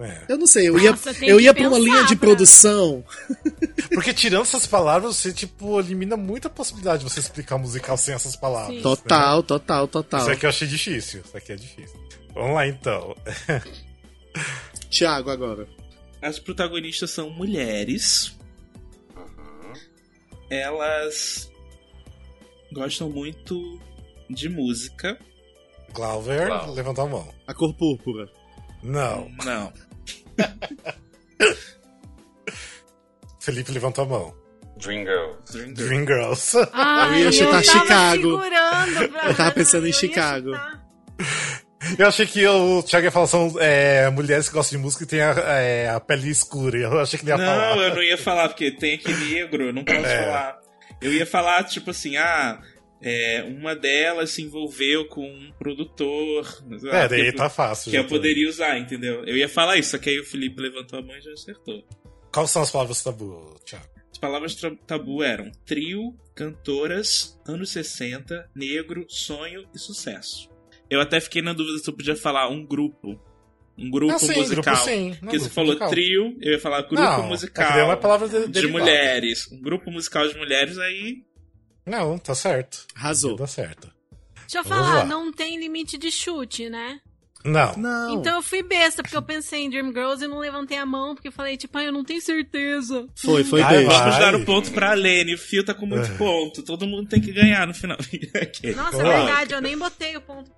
[0.00, 0.26] É.
[0.28, 3.04] Eu não sei, eu ia, Nossa, eu ia pra uma linha de pra- produção.
[3.92, 8.36] Porque tirando essas palavras, você, tipo, elimina muita possibilidade de você explicar musical sem essas
[8.36, 8.70] palavras.
[8.70, 8.76] Sim.
[8.76, 8.82] né?
[8.82, 10.20] Total, total, total.
[10.20, 11.22] Isso aqui eu achei difícil.
[11.24, 11.98] Isso aqui é difícil.
[12.32, 13.16] Vamos lá, então.
[14.88, 15.66] Tiago, agora.
[16.22, 18.36] As protagonistas são mulheres.
[20.50, 21.50] Elas
[22.72, 23.80] gostam muito
[24.30, 25.18] de música.
[25.92, 26.72] Glauber, Glau.
[26.72, 27.28] levanta a mão.
[27.46, 28.28] A cor púrpura.
[28.82, 29.28] Não.
[29.44, 29.72] Não.
[33.40, 34.34] Felipe levantou a mão.
[34.78, 35.32] Dream Girl.
[35.50, 35.72] Dream.
[35.74, 36.56] Dream Girls.
[36.72, 38.42] Ai, Eu ia chutar tava Chicago.
[39.26, 40.50] Eu tava pensando em eu ia Chicago.
[41.98, 45.06] Eu achei que o Thiago ia falar são é, mulheres que gostam de música e
[45.06, 46.76] tem a, é, a pele escura.
[46.78, 47.76] Eu achei que ele ia Não, falar.
[47.76, 50.24] eu não ia falar, porque tem aqui negro, eu não posso É.
[50.24, 50.58] falar.
[51.00, 52.60] Eu ia falar, tipo assim, ah,
[53.02, 56.46] é, uma delas se envolveu com um produtor.
[56.92, 57.90] É, daí que, tá fácil.
[57.90, 59.24] que eu tô- poderia usar, entendeu?
[59.24, 61.84] Eu ia falar isso, só que aí o Felipe levantou a mão e já acertou.
[62.32, 63.86] Quais são as palavras tabu, Thiago?
[64.10, 64.56] As palavras
[64.86, 70.48] tabu eram trio, cantoras, anos 60, negro, sonho e sucesso.
[70.90, 73.20] Eu até fiquei na dúvida se eu podia falar um grupo.
[73.78, 74.74] Um grupo Ah, sim, musical.
[74.74, 75.10] grupo sim.
[75.10, 75.90] Não, Porque você falou musical.
[75.90, 77.68] trio, eu ia falar grupo não, É musical.
[77.70, 78.78] daí é uma palavra de, de derivada.
[78.80, 79.52] mulheres.
[79.52, 81.22] Um grupo musical de mulheres, aí.
[81.88, 82.86] Não, tá certo.
[82.94, 83.36] Arrasou.
[83.36, 83.90] Tá certo.
[84.40, 85.04] Deixa eu Vamos falar, lá.
[85.04, 87.00] não tem limite de chute, né?
[87.44, 87.76] Não.
[87.76, 88.14] Não.
[88.14, 91.14] Então eu fui besta, porque eu pensei em Dream Girls e não levantei a mão,
[91.14, 93.06] porque eu falei, tipo, ah, eu não tenho certeza.
[93.14, 93.98] Foi, foi Ai, vai.
[93.98, 95.34] Vamos dar o ponto pra Lene.
[95.34, 95.88] O Fio tá com É.
[95.88, 96.62] muito ponto.
[96.62, 97.96] Todo mundo tem que ganhar no final.
[98.76, 100.50] Nossa, é verdade, eu nem botei o ponto.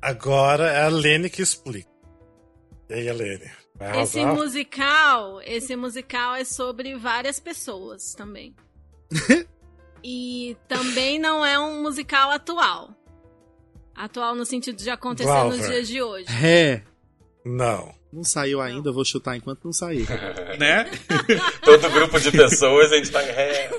[0.00, 1.88] Agora é a Lene que explica.
[2.88, 3.50] E aí, Lene?
[4.02, 8.54] Esse musical, esse musical é sobre várias pessoas também.
[10.10, 12.90] e também não é um musical atual.
[13.94, 15.68] Atual no sentido de acontecer nos Glauber.
[15.68, 16.26] dias de hoje.
[16.42, 16.82] É.
[17.44, 17.92] Não.
[18.10, 20.06] Não saiu ainda, eu vou chutar enquanto não sair.
[20.58, 20.90] Né?
[21.62, 23.24] Todo grupo de pessoas a gente vai.
[23.28, 23.70] É,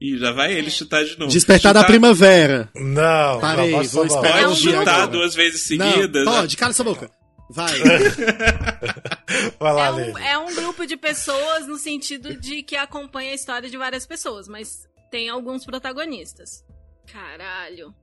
[0.00, 1.30] E já vai ele chutar de novo.
[1.30, 2.70] Despertar da Chutar- primavera.
[2.74, 3.38] Não.
[3.40, 6.24] Parei, não, vou esperar É Pode chutar duas vezes seguidas.
[6.24, 7.10] Não, pode, cala essa boca.
[7.52, 7.72] Vai.
[9.58, 13.34] Vai lá, É um, é um grupo de pessoas no sentido de que acompanha a
[13.34, 16.64] história de várias pessoas, mas tem alguns protagonistas.
[17.12, 17.94] Caralho.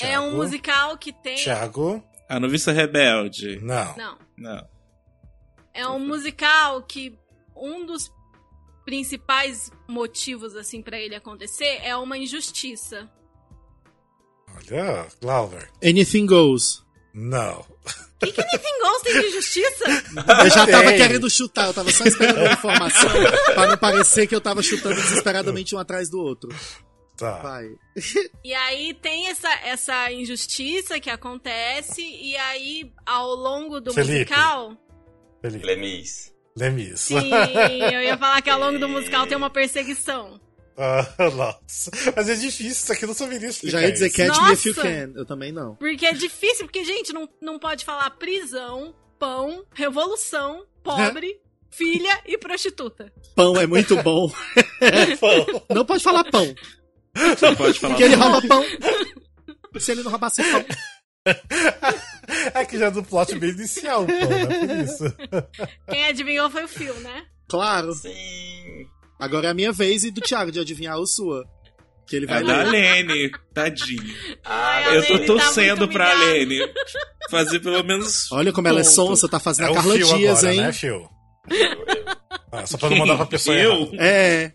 [0.00, 0.36] É um Thiago.
[0.36, 1.36] musical que tem.
[1.36, 2.02] Thiago.
[2.28, 3.58] A noviça rebelde.
[3.60, 3.96] Não.
[3.96, 4.18] Não.
[4.38, 4.68] Não.
[5.74, 7.18] É um musical que
[7.54, 8.10] um dos
[8.84, 13.10] principais motivos assim para ele acontecer é uma injustiça.
[14.56, 15.70] Olha, Glauber.
[15.84, 16.84] Anything goes.
[17.12, 17.64] Não.
[18.20, 19.84] Quem que Anything Goes tem de injustiça?
[20.44, 23.10] Eu já tava querendo chutar, eu tava só esperando a informação
[23.54, 26.50] pra não parecer que eu tava chutando desesperadamente um atrás do outro.
[27.16, 27.38] Tá.
[27.38, 27.68] Vai.
[28.42, 34.30] E aí tem essa, essa injustiça que acontece e aí ao longo do Felipe.
[34.30, 34.76] musical,
[35.42, 35.66] Felipe.
[35.66, 36.32] Lemis.
[36.56, 37.00] Lemis.
[37.00, 37.30] sim,
[37.92, 40.40] eu ia falar que ao longo do musical tem uma perseguição.
[40.82, 41.90] Ah, nossa.
[42.16, 43.80] Mas é difícil, isso aqui eu não saberia explicar.
[43.80, 44.16] Já ia dizer isso.
[44.16, 44.74] Catch Me If You!
[44.74, 45.12] Can.
[45.14, 45.74] Eu também não.
[45.76, 51.38] Porque é difícil, porque gente não, não pode falar prisão, pão, revolução, pobre,
[51.70, 53.12] filha e prostituta.
[53.36, 54.32] Pão é muito bom.
[55.68, 56.54] Não pode falar pão.
[57.40, 57.94] Não pode falar.
[57.94, 58.64] Porque ele rouba pão.
[59.78, 60.64] Se ele não roubasse pão.
[62.54, 64.46] É que já é do plot bem inicial, pô, né?
[64.46, 65.16] Por isso.
[65.88, 67.26] Quem adivinhou foi o Phil, né?
[67.48, 67.92] Claro.
[67.92, 68.86] Sim.
[69.20, 71.44] Agora é a minha vez e do Thiago de adivinhar o sua.
[72.06, 73.04] Que ele vai É da ler.
[73.04, 74.02] Lene, tadinho.
[74.44, 76.12] Ah, Ai, Eu tô tá torcendo muito pra.
[76.14, 76.58] Lene
[77.30, 78.30] fazer pelo menos.
[78.32, 78.92] Olha como ela é ponto.
[78.94, 80.60] sonsa, tá fazendo É a Carla Dias, agora, hein?
[80.62, 81.08] né, Phil?
[82.50, 83.72] Ah, só pra não mandar pra pessoa Eu?
[83.92, 83.96] errada.
[84.00, 84.52] É.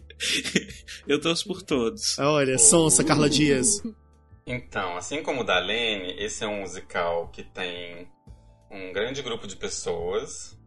[1.08, 2.18] Eu torço por todos.
[2.20, 3.82] Olha, sonsa, Carla Dias.
[4.46, 8.08] Então, assim como o da Lene, esse é um musical que tem
[8.72, 10.58] um grande grupo de pessoas.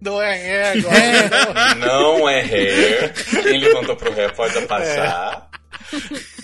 [0.00, 1.74] Não é ré agora.
[1.76, 3.08] Não é ré.
[3.42, 5.50] Quem levantou pro ré pode abaixar.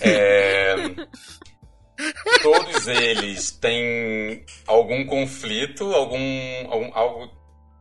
[0.01, 0.75] É,
[2.43, 6.19] Todos eles têm algum conflito, algum.
[6.69, 7.31] algum algo.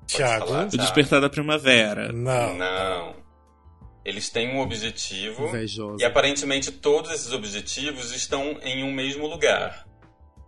[0.09, 2.13] falar, O despertar da primavera.
[2.13, 2.55] Não.
[2.55, 3.27] Não.
[4.05, 5.49] Eles têm um objetivo.
[5.49, 5.97] Invejosa.
[6.01, 9.85] E aparentemente todos esses objetivos estão em um mesmo lugar.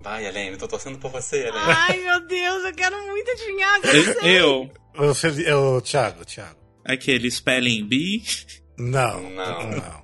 [0.00, 1.66] Vai, Helene, tô torcendo por você, Helene.
[1.66, 3.80] Ai, meu Deus, eu quero muito adivinhar.
[3.84, 5.50] Eu, eu, O, Feli...
[5.52, 6.58] o Thiago, Thiago.
[6.84, 8.22] aquele Spelling Bee.
[8.76, 9.30] Não.
[9.30, 9.70] Não.
[9.70, 10.02] Não.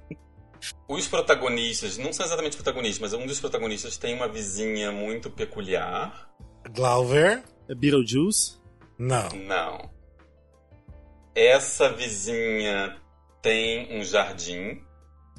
[0.89, 6.31] Os protagonistas, não são exatamente protagonistas, mas um dos protagonistas tem uma vizinha muito peculiar.
[6.75, 7.43] Glauber.
[7.69, 8.59] É Beetlejuice?
[8.99, 9.29] Não.
[9.31, 9.91] Não.
[11.35, 12.97] Essa vizinha
[13.43, 14.81] tem um jardim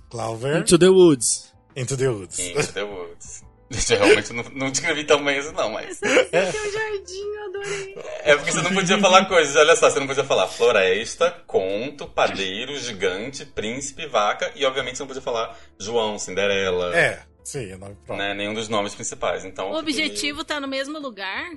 [0.10, 0.58] Glauber.
[0.58, 1.54] Into the Woods.
[1.76, 2.40] Into the Woods.
[2.40, 3.44] em The Woods.
[3.76, 6.02] Gente, eu realmente não, não descrevi tão bem isso não, mas...
[6.02, 7.98] Esse é o jardim, eu adorei.
[8.24, 12.08] É porque você não podia falar coisas, olha só, você não podia falar floresta, conto,
[12.08, 17.76] padeiro, gigante, príncipe, vaca, e obviamente você não podia falar João, Cinderela, É, sim, é
[17.78, 18.18] nome próprio.
[18.18, 19.72] né, nenhum dos nomes principais, então...
[19.72, 21.50] O objetivo tá no mesmo lugar?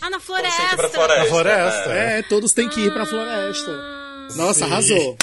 [0.00, 0.50] Ah, na floresta.
[0.56, 1.22] Você tem que ir pra floresta.
[1.22, 2.18] Na floresta, é.
[2.18, 3.70] É, todos têm que ir pra floresta.
[3.70, 4.64] Ah, Nossa, Sim.
[4.64, 5.16] arrasou.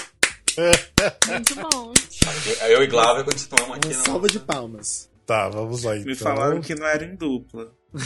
[1.27, 1.93] muito bom.
[2.67, 3.87] Eu, e Glauber continuamos aqui.
[3.93, 5.09] Uma salva de palmas.
[5.29, 6.07] Tá, vamos lá então.
[6.09, 7.71] Me falaram que não era em dupla.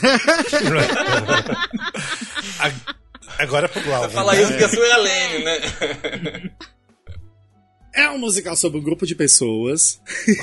[3.39, 4.09] Agora é pro Glauber.
[4.13, 4.41] Fala né?
[4.41, 6.51] isso porque a sua é a Lene, né?
[7.95, 10.01] É um musical sobre um grupo de pessoas.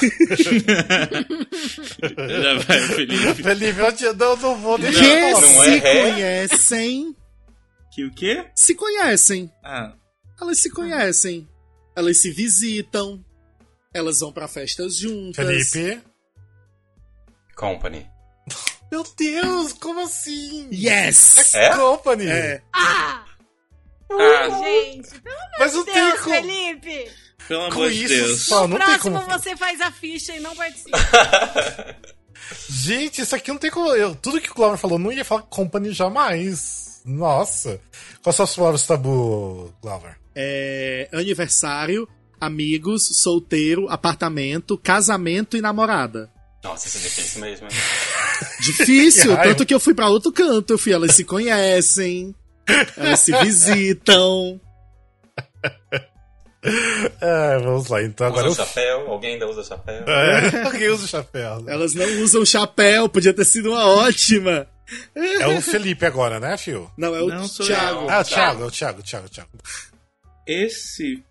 [2.01, 3.43] Já vai, Felipe.
[3.43, 5.41] Felipe, eu te- não, não vou Que deixar eu falar.
[5.57, 6.13] não se é ré?
[6.13, 7.17] conhecem.
[7.93, 8.45] Que o quê?
[8.55, 9.51] Se conhecem.
[9.65, 9.95] Ah,
[10.41, 11.49] Elas se conhecem.
[11.97, 13.21] Elas se visitam.
[13.93, 15.45] Elas vão pra festas juntas.
[15.45, 16.01] Felipe.
[17.61, 18.11] Company.
[18.91, 20.67] Meu Deus, como assim?
[20.73, 21.55] Yes!
[21.55, 21.77] É?
[21.77, 22.27] Company.
[22.27, 22.63] É.
[22.73, 23.23] Ah!
[24.11, 26.35] ah Gente, pelo Mas não tem Deus, como.
[26.35, 27.11] Felipe!
[27.47, 28.41] pelo Com amor de isso Deus.
[28.47, 29.39] só, no não tem próximo como.
[29.39, 30.97] você faz a ficha e não participa.
[32.71, 33.95] Gente, isso aqui não tem como.
[33.95, 37.03] Eu, tudo que o Glauber falou, não ia falar Company jamais.
[37.05, 37.79] Nossa.
[38.23, 40.17] Quais são as palavras tabu, Glauber?
[40.35, 42.09] É, aniversário,
[42.41, 46.31] amigos, solteiro, apartamento, casamento e namorada.
[46.63, 47.69] Nossa, isso é difícil mesmo.
[48.61, 50.75] Difícil, Que tanto que eu fui pra outro canto.
[50.75, 52.35] Eu fui, elas se conhecem,
[52.97, 54.61] elas se visitam.
[57.23, 58.67] É, vamos lá, então agora Usa eu.
[58.67, 59.11] chapéu?
[59.11, 60.05] Alguém ainda usa chapéu?
[60.07, 61.61] É, alguém usa o chapéu.
[61.63, 61.73] né?
[61.73, 64.67] Elas não usam chapéu, podia ter sido uma ótima.
[65.15, 66.91] É o Felipe agora, né, Fio?
[66.99, 68.01] Não, é o Não, Thiago.
[68.03, 68.11] eu.
[68.11, 69.51] Ah, o Thiago, é o Thiago, o Thiago, o Thiago.
[70.47, 71.25] Esse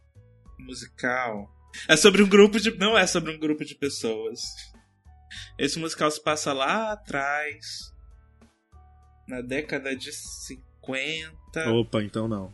[0.57, 1.47] musical
[1.87, 2.71] é sobre um grupo de.
[2.79, 4.39] Não é sobre um grupo de pessoas.
[5.57, 7.93] Esse musical se passa lá atrás,
[9.27, 11.71] na década de 50.
[11.71, 12.53] Opa, então não.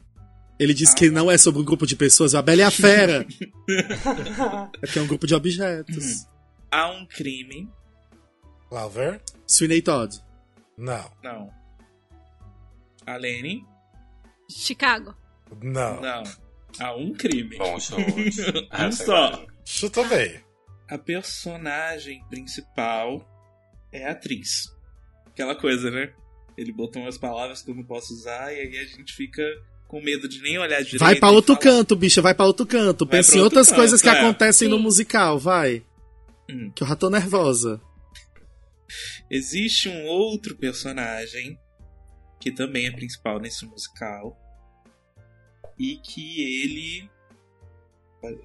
[0.57, 3.25] Ele disse que não é sobre um grupo de pessoas, a Bela e a Fera.
[4.81, 6.27] é que é um grupo de objetos.
[6.71, 7.69] Há um crime.
[8.69, 9.21] Clover?
[9.47, 10.17] Sweeney Todd.
[10.77, 11.11] Não.
[11.21, 11.49] Não.
[13.05, 13.65] A Lenny?
[14.49, 15.15] Chicago.
[15.61, 16.01] Não.
[16.01, 16.23] Não.
[16.79, 17.57] Há um crime.
[17.57, 18.67] Bom chute.
[18.73, 19.45] Um só.
[19.65, 20.44] Chutou bem.
[20.87, 23.27] A personagem principal
[23.91, 24.71] é a atriz.
[25.25, 26.13] Aquela coisa, né?
[26.57, 29.43] Ele botou umas palavras que eu não posso usar e aí a gente fica
[29.87, 30.99] com medo de nem olhar direito.
[30.99, 31.63] Vai pra e outro falar.
[31.77, 33.05] canto, bicha, vai pra outro canto.
[33.05, 34.11] Vai Pensa em outras canto, coisas que é.
[34.11, 34.83] acontecem no Sim.
[34.83, 35.83] musical, vai.
[36.49, 36.71] Hum.
[36.73, 37.81] Que eu já tô nervosa.
[39.29, 41.59] Existe um outro personagem
[42.39, 44.37] que também é principal nesse musical
[45.77, 47.09] e que ele.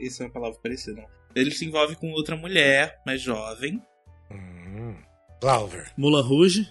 [0.01, 1.20] Essa é uma palavra parecida, não.
[1.35, 3.83] Ele se envolve com outra mulher mais jovem.
[4.31, 4.97] Hum.
[5.41, 5.91] Clover?
[5.97, 6.69] Mulan Rouge,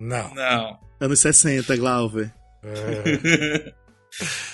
[0.00, 0.34] Não.
[0.34, 0.78] Não.
[1.00, 2.32] anos 60, Glauber.
[2.62, 3.74] É,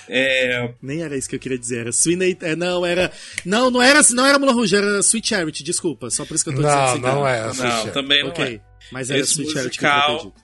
[0.09, 2.37] É, Nem era isso que eu queria dizer, era Sweeney...
[2.43, 3.11] É, não, era...
[3.45, 6.11] Não, não era, não era Mulan Rouge, era Sweet Charity, desculpa.
[6.11, 7.53] Só por isso que eu tô dizendo não, assim, não é.
[7.87, 8.61] não, também não Ok, é.
[8.93, 10.35] mas era Esse Sweet Charity que eu.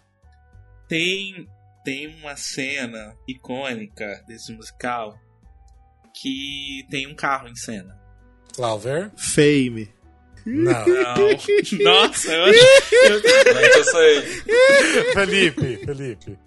[0.89, 1.49] Tem,
[1.85, 5.19] tem uma cena icônica desse musical
[6.15, 7.99] que tem um carro em cena.
[8.55, 9.11] Clover?
[9.17, 9.89] Fame.
[10.47, 10.73] Não.
[10.87, 11.17] Não.
[11.85, 12.95] Nossa, eu acho.
[12.95, 14.23] eu- sei.
[15.13, 16.39] Felipe, Felipe.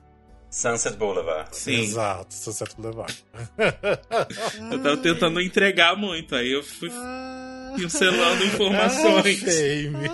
[0.50, 1.50] Sunset Boulevard.
[1.56, 3.16] Sim, Exato, Sunset Boulevard.
[4.72, 6.90] eu tava tentando entregar muito, aí eu fui
[7.76, 9.40] pincelando Ah, informações.
[9.40, 10.10] Fame.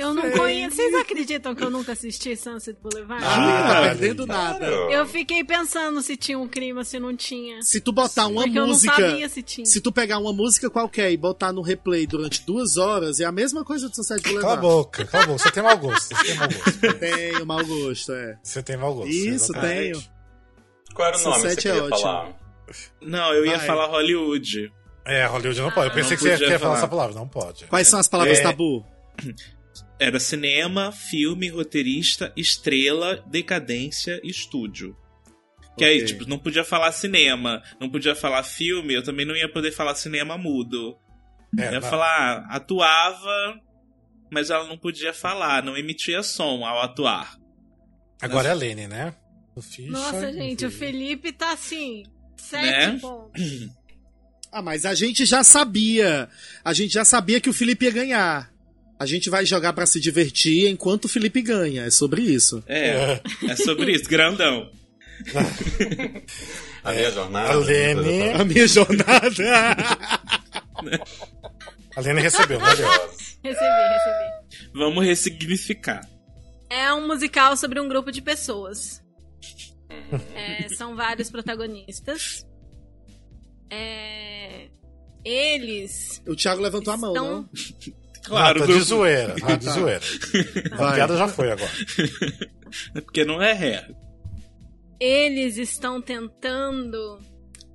[0.00, 0.76] Eu não conheço.
[0.76, 3.22] Vocês acreditam que eu nunca assisti Sunset Boulevard?
[3.24, 4.66] Ah, Jura, tá olha perdendo nada.
[4.66, 7.62] Eu fiquei pensando se tinha um crime ou se não tinha.
[7.62, 8.92] Se tu botar uma Porque música...
[8.94, 9.66] eu não sabia se tinha.
[9.66, 13.32] Se tu pegar uma música qualquer e botar no replay durante duas horas, é a
[13.32, 14.60] mesma coisa do Sunset Cala a Boulevard.
[14.62, 15.38] boca, cala a boca.
[15.42, 16.14] Você tem mau gosto.
[16.16, 16.98] Você tem mau gosto.
[16.98, 18.38] Tenho mau gosto, é.
[18.42, 19.10] Você tem mau gosto.
[19.10, 19.92] Isso, exatamente.
[19.92, 20.02] tenho.
[20.94, 22.00] Qual era o nome que Sunset você é queria ótimo.
[22.00, 22.32] falar?
[23.02, 23.66] Não, eu ia Vai.
[23.66, 24.72] falar Hollywood.
[25.04, 25.86] É, Hollywood não pode.
[25.86, 26.76] Eu Ah, pensei não que você ia falar falar.
[26.78, 27.14] essa palavra.
[27.14, 27.64] Não pode.
[27.66, 28.42] Quais são as palavras É.
[28.42, 28.84] tabu?
[30.00, 34.96] Era cinema, filme, roteirista, estrela, decadência, estúdio.
[35.76, 36.06] Que aí, Ok.
[36.06, 39.94] tipo, não podia falar cinema, não podia falar filme, eu também não ia poder falar
[39.94, 40.96] cinema mudo.
[41.58, 41.88] É, Eu ia não.
[41.90, 43.60] falar, ah, atuava,
[44.32, 47.36] mas ela não podia falar, não emitia som ao atuar.
[48.22, 49.14] Agora é a Lene, né?
[49.54, 50.70] O Ficha, Nossa, gente, o.
[50.70, 52.04] Felipe tá assim.
[52.36, 52.98] Sete Né?
[53.00, 53.68] pontos.
[54.52, 56.28] Ah, mas a gente já sabia.
[56.64, 58.50] A gente já sabia que o Felipe ia ganhar.
[59.00, 61.86] A gente vai jogar pra se divertir enquanto o Felipe ganha.
[61.86, 62.62] É sobre isso.
[62.66, 64.70] É, é sobre isso, grandão.
[66.84, 67.50] A minha jornada?
[67.50, 68.28] A Lene.
[68.30, 69.44] A minha jornada.
[71.96, 72.66] A Lene recebeu, né?
[72.66, 74.68] Recebi, recebi.
[74.74, 76.06] Vamos ressignificar.
[76.68, 79.02] É um musical sobre um grupo de pessoas.
[80.34, 82.46] É, são vários protagonistas.
[83.70, 84.68] É,
[85.24, 87.30] eles o Thiago levantou a mão, estão.
[87.32, 87.48] não?
[88.24, 89.34] Claro, não, tá de zoeira.
[89.40, 90.00] Tá de zoeira.
[90.78, 91.70] A piada já foi agora.
[93.04, 93.88] porque não é ré.
[94.98, 97.18] Eles estão tentando.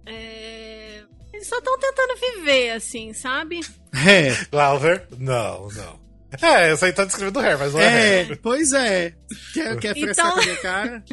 [0.05, 1.01] é,
[1.33, 3.59] Eles só estão tentando viver, assim, sabe?
[4.07, 4.35] É.
[4.51, 5.07] Clover?
[5.17, 5.99] Não, não.
[6.41, 9.13] É, essa aí tá descrevendo o hair, mas não é, É, pois é.
[9.53, 11.03] Quer, quer frescar Então- com a minha cara?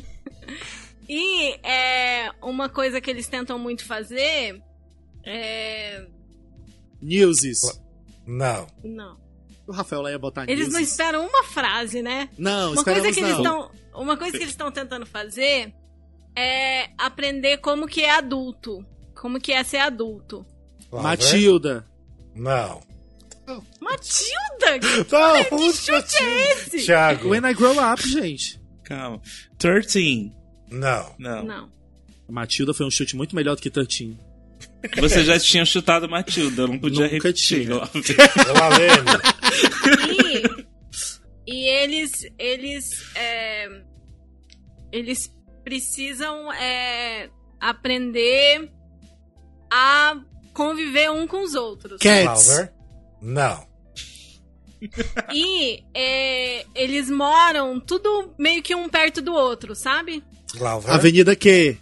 [1.09, 4.61] E é, uma coisa que eles tentam muito fazer
[5.25, 6.05] é.
[7.01, 7.81] Newses.
[8.27, 8.67] Não.
[8.83, 9.17] Não.
[9.73, 10.91] O Rafael lá ia botar Eles não newses.
[10.91, 12.29] esperam uma frase, né?
[12.37, 13.39] Não, Uma coisa que eles não.
[13.39, 13.71] estão.
[13.95, 15.73] Uma coisa que eles estão tentando fazer
[16.37, 18.85] é aprender como que é adulto.
[19.15, 20.45] Como que é ser adulto.
[20.91, 21.03] Clover?
[21.11, 21.87] Matilda.
[22.35, 22.83] Não.
[23.81, 24.79] Matilda!
[25.11, 26.85] Não, Que chute é esse?
[26.85, 27.29] Thiago.
[27.31, 28.61] When I Grow Up, gente.
[28.85, 29.21] Calma.
[29.59, 30.33] 13.
[30.71, 31.15] Não.
[31.19, 31.45] Não.
[31.45, 31.73] Não.
[32.29, 34.19] Matilda foi um chute muito melhor do que Tantinho.
[34.99, 37.67] Você já tinha chutado Matilda, eu não podia Nunca repetir.
[37.67, 37.81] tinha.
[41.47, 42.13] E, e eles.
[42.39, 42.91] Eles.
[43.17, 43.69] é,
[44.91, 45.31] eles
[45.65, 47.31] precisam é,
[47.61, 48.71] aprender
[49.71, 50.17] a
[50.53, 51.99] conviver um com os outros.
[52.01, 52.47] Cats.
[52.47, 52.73] Clover?
[53.21, 53.67] Não.
[55.33, 60.25] E é, eles moram tudo meio que um perto do outro, sabe?
[60.59, 60.91] Clover?
[60.91, 61.79] Avenida Q.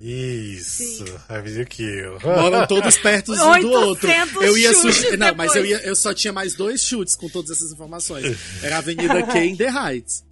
[0.00, 1.04] Isso.
[1.28, 2.18] Avenida Kill.
[2.22, 4.08] Moram todos perto um do outro.
[4.08, 5.16] 800 Eu ia sugerir.
[5.16, 8.36] Não, mas eu, ia, eu só tinha mais dois chutes com todas essas informações.
[8.62, 10.24] Era a Avenida Q em The Heights.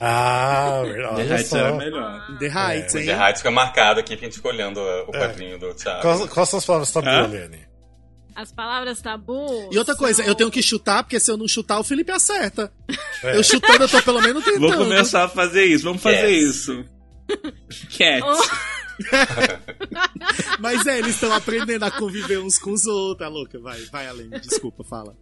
[0.00, 1.16] Ah, verdade.
[1.28, 2.38] The Heights era melhor.
[2.38, 3.06] The Heights, O hein?
[3.06, 6.00] The Heights fica marcado aqui pra gente ficar olhando o quadrinho do Thiago.
[6.02, 7.26] Quais, quais são as palavras tabu, Hã?
[7.26, 7.60] Lene?
[8.34, 9.68] As palavras tabu.
[9.70, 12.10] E outra coisa, são- eu tenho que chutar, porque se eu não chutar, o Felipe
[12.10, 12.72] acerta.
[13.22, 13.36] É.
[13.36, 14.68] Eu chutando, eu tô pelo menos tentando.
[14.68, 16.32] Vou começar a fazer isso, vamos fazer Cats.
[16.32, 16.84] isso.
[17.98, 18.22] Cats.
[18.24, 18.71] Oh.
[20.58, 23.26] Mas é, eles estão aprendendo a conviver uns com os outros.
[23.26, 24.30] É louca, vai, vai, Além.
[24.30, 25.16] Desculpa, fala.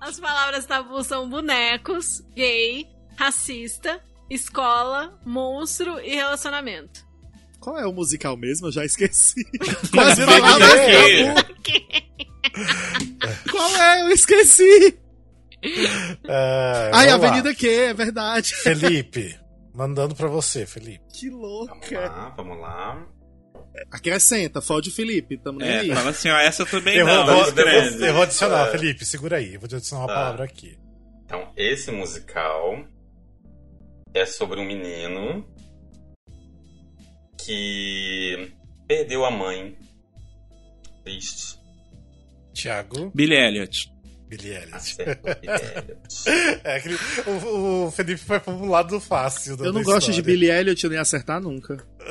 [0.00, 2.86] As palavras tabu são bonecos, gay,
[3.16, 4.00] racista,
[4.30, 7.06] escola, monstro e relacionamento.
[7.60, 8.68] Qual é o musical mesmo?
[8.68, 9.44] Eu já esqueci.
[9.60, 11.56] Eu palavras tabu?
[13.50, 14.02] Qual é?
[14.02, 14.98] Eu esqueci.
[16.28, 17.28] É, Ai, vamos lá.
[17.28, 18.54] Avenida Q, é verdade.
[18.54, 19.45] Felipe.
[19.76, 21.04] Mandando pra você, Felipe.
[21.12, 22.00] Que Vamos louca.
[22.00, 23.06] lá, vamos lá.
[23.90, 25.94] Acrescenta, fode o Felipe, tamo nem É, aí.
[25.94, 28.08] fala assim, ó, essa também Eu vou, não, vou- escreve.
[28.08, 28.70] eu vou adicionar, É.
[28.70, 29.52] Felipe, segura aí.
[29.54, 30.14] Eu vou adicionar uma Tá.
[30.14, 30.78] palavra aqui.
[31.26, 32.84] Então, esse musical
[34.14, 35.46] é sobre um menino
[37.38, 38.50] que
[38.88, 39.76] perdeu a mãe.
[41.04, 41.58] Triste.
[42.54, 43.92] Thiago, Billy Elliot.
[44.28, 44.96] Billy Elliot.
[46.64, 46.96] É, aquele,
[47.26, 49.56] o, o Felipe foi pro lado fácil.
[49.56, 50.22] da- Eu não gosto de história.
[50.22, 51.76] Billy Elliot, eu nem acertar nunca.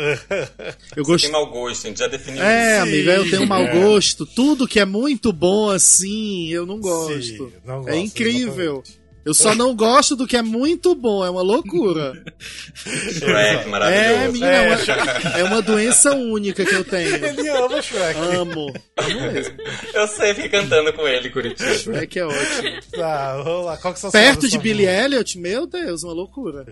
[0.95, 1.31] Eu Tem gosto.
[1.31, 2.81] mau gosto, a gente já definiu É, isso.
[2.83, 3.79] amigo, eu tenho um mau é.
[3.79, 4.25] gosto.
[4.25, 7.21] Tudo que é muito bom assim, eu não gosto.
[7.21, 8.83] Sim, não é gosto, incrível.
[8.85, 9.04] exatamente.
[9.25, 12.13] Eu só não gosto do que é muito bom, é uma loucura.
[12.75, 13.25] Shrek,
[13.63, 14.31] É, maravilhoso.
[14.33, 17.15] menina, é uma, é uma doença única que eu tenho.
[17.25, 18.19] Ele ama Shrek.
[18.19, 18.71] Amo.
[18.97, 19.55] Amo mesmo.
[19.93, 21.73] Eu sei, fiquei cantando com ele, Curitiba.
[21.73, 22.81] Shrek é ótimo.
[22.91, 23.77] Tá, vamos lá.
[23.77, 24.57] Qual que são as Perto palavras de?
[24.59, 26.65] Billy Elliot, meu Deus, uma loucura.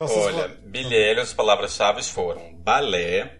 [0.00, 3.38] Olha, Billy Elliot, as palavras-chave foram balé,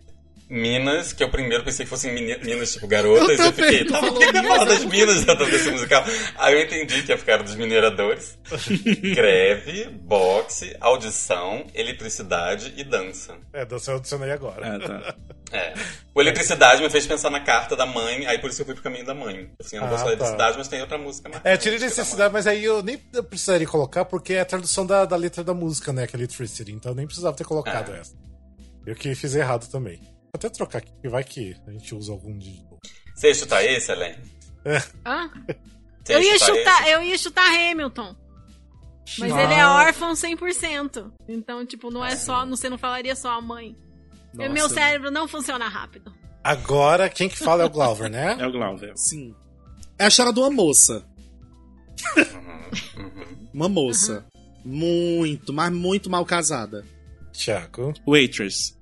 [0.55, 4.19] Minas, que eu primeiro pensei que fossem Minas tipo garotas, Eu eu, fiquei, tá, por
[4.19, 6.05] que fala das Minas dentro desse musical?
[6.37, 8.39] Aí eu entendi que ia ficar dos mineradores.
[9.15, 13.35] Greve, boxe, audição, eletricidade e dança.
[13.53, 14.77] É, dança eu adicionei agora.
[14.77, 15.15] Ah, tá.
[15.53, 15.75] É.
[16.15, 18.83] O eletricidade me fez pensar na carta da mãe, aí por isso eu fui pro
[18.83, 19.51] caminho da mãe.
[19.61, 20.13] Assim, eu não Ah, gosto da tá.
[20.17, 21.45] eletricidade, mas tem outra música mais.
[21.45, 25.05] É, eu tirei necessidade, mas aí eu nem precisaria colocar, porque é a tradução da,
[25.05, 26.07] da letra da música, né?
[26.07, 27.99] Que é Electricity, então eu nem precisava ter colocado Ah.
[27.99, 28.15] essa.
[28.87, 30.01] Eu que fiz errado também.
[30.35, 32.61] Vou até trocar aqui, que vai que a gente usa algum de.
[33.15, 34.17] Você ia chutar esse, Elen?
[35.07, 35.31] Hã?
[36.05, 38.17] Você Eu ia chutar chutar, eu ia chutar Hamilton.
[39.17, 39.43] Mas Ah.
[39.45, 41.13] ele é órfão 100%.
[41.29, 43.77] Então, tipo, não é só, você não falaria só a mãe.
[44.33, 44.49] Nossa.
[44.51, 46.13] Meu cérebro não funciona rápido.
[46.43, 48.37] Agora, quem que fala é o Glauber, né?
[48.41, 48.93] É o Glauber.
[48.97, 49.37] Sim.
[49.97, 51.07] É a história de uma moça.
[52.17, 53.49] Uhum.
[53.55, 54.27] Uma moça.
[54.65, 56.85] Muito, mas muito mal casada.
[57.33, 57.95] Thiago.
[58.05, 58.77] Waitress.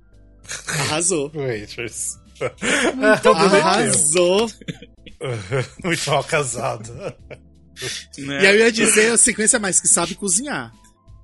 [0.67, 1.31] Arrasou.
[1.33, 2.17] Waitress.
[3.25, 4.49] Arrasou.
[5.83, 6.93] Muito mal casado.
[8.17, 8.43] Né?
[8.43, 10.73] E aí eu ia dizer a sequência mais que sabe cozinhar.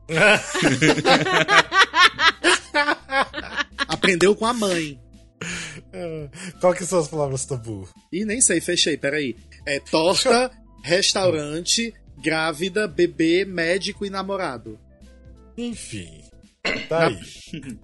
[3.88, 5.00] Aprendeu com a mãe.
[6.60, 7.88] Qual que são as palavras tabu?
[8.12, 9.36] Ih, nem sei, fechei, peraí.
[9.66, 10.52] É torta,
[10.84, 14.80] restaurante, grávida, bebê, médico e namorado.
[15.58, 16.19] Enfim.
[16.90, 17.20] Tá aí.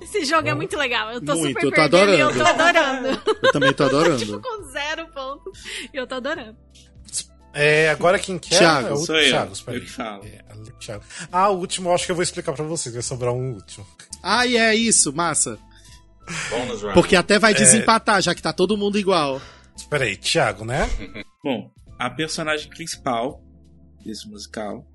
[0.02, 1.12] Esse jogo é muito legal.
[1.12, 2.44] Eu tô Muito, super eu tô perdendo e eu adorando.
[2.44, 3.22] tô adorando.
[3.44, 4.18] Eu também tô adorando.
[4.26, 5.64] tipo, com zero pontos.
[5.94, 6.58] E eu tô adorando.
[7.54, 8.58] É, agora quem quer?
[8.60, 9.30] Thiago, é o sou eu.
[9.30, 9.86] Thiago, espera Eu aí.
[9.88, 10.26] que falo.
[10.26, 10.44] É,
[10.80, 11.04] Thiago.
[11.32, 12.94] Ah, o último eu acho que eu vou explicar pra vocês.
[12.94, 13.88] Vai sobrar um último.
[14.22, 15.58] Ah, e é isso, massa.
[16.50, 16.94] Bônus round.
[16.96, 19.42] Porque até vai desempatar, já que tá todo mundo igual.
[19.76, 20.90] Espera aí, Thiago, né?
[21.44, 23.42] Bom, a personagem principal
[24.04, 24.86] desse musical,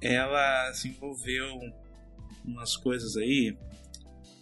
[0.00, 1.46] ela se envolveu
[2.44, 3.56] umas coisas aí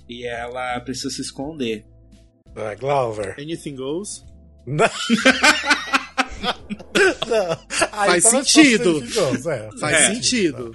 [0.08, 1.84] e ela precisa se esconder.
[2.56, 3.34] É, Glauber.
[3.38, 4.24] Anything goes.
[4.66, 4.86] Não.
[7.28, 7.56] Não.
[7.90, 9.00] Faz sentido.
[9.00, 9.70] perigosa, é.
[9.78, 10.14] Faz É.
[10.14, 10.72] sentido.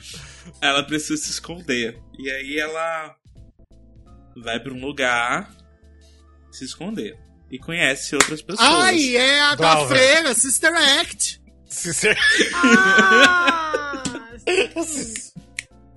[0.61, 1.99] Ela precisa se esconder.
[2.17, 3.15] E aí ela
[4.43, 5.51] vai pra um lugar
[6.51, 7.17] se esconder.
[7.51, 8.67] E conhece outras pessoas.
[8.67, 11.41] Ai, é a da freira, Sister Act.
[11.67, 12.17] Se ser...
[12.53, 14.03] Ah.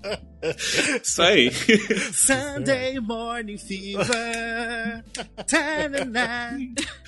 [1.03, 1.51] Isso aí.
[2.13, 5.03] Sunday morning fever.
[5.45, 6.57] Tanana,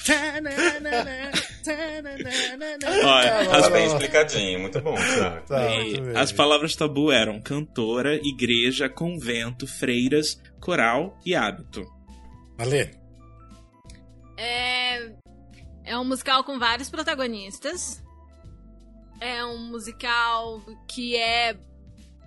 [0.06, 1.32] tanana,
[1.64, 2.88] tanana.
[3.06, 4.96] Olha, Tá as, bem explicadinho, muito bom.
[5.48, 11.86] Tá, e as palavras tabu eram cantora, igreja, convento, freiras, coral e hábito.
[12.58, 13.00] Malene.
[14.38, 15.12] É,
[15.86, 18.04] é um musical com vários protagonistas.
[19.20, 21.56] É um musical que é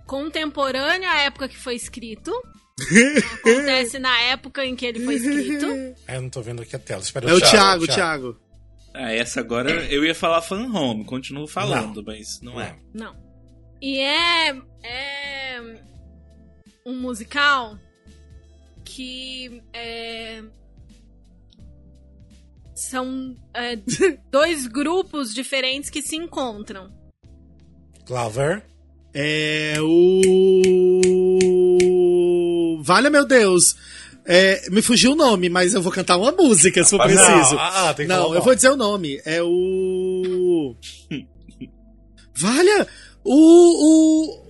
[0.05, 2.31] contemporâneo à época que foi escrito.
[3.39, 5.65] Acontece na época em que ele foi escrito.
[6.07, 7.01] É, eu não tô vendo aqui a tela.
[7.01, 8.39] Espera É o Thiago, Thiago.
[8.93, 12.77] Ah, essa agora eu ia falar fan home, continuo falando, mas não é.
[12.93, 13.15] Não.
[13.81, 14.55] E é.
[14.83, 15.61] É.
[16.85, 17.77] Um musical
[18.83, 19.61] que.
[19.73, 20.43] É,
[22.75, 23.77] são é,
[24.29, 26.91] dois grupos diferentes que se encontram.
[28.05, 28.63] Glover.
[29.17, 29.75] É
[31.85, 32.81] o.
[32.83, 33.75] Valha meu Deus!
[34.27, 37.15] É, me fugiu o nome, mas eu vou cantar uma música se for Ah, não.
[37.15, 37.57] preciso.
[37.59, 39.21] Ah, tem que não, falar eu vou dizer o nome.
[39.25, 40.75] É o.
[42.35, 42.87] Valha!
[43.23, 44.33] O.
[44.33, 44.45] o...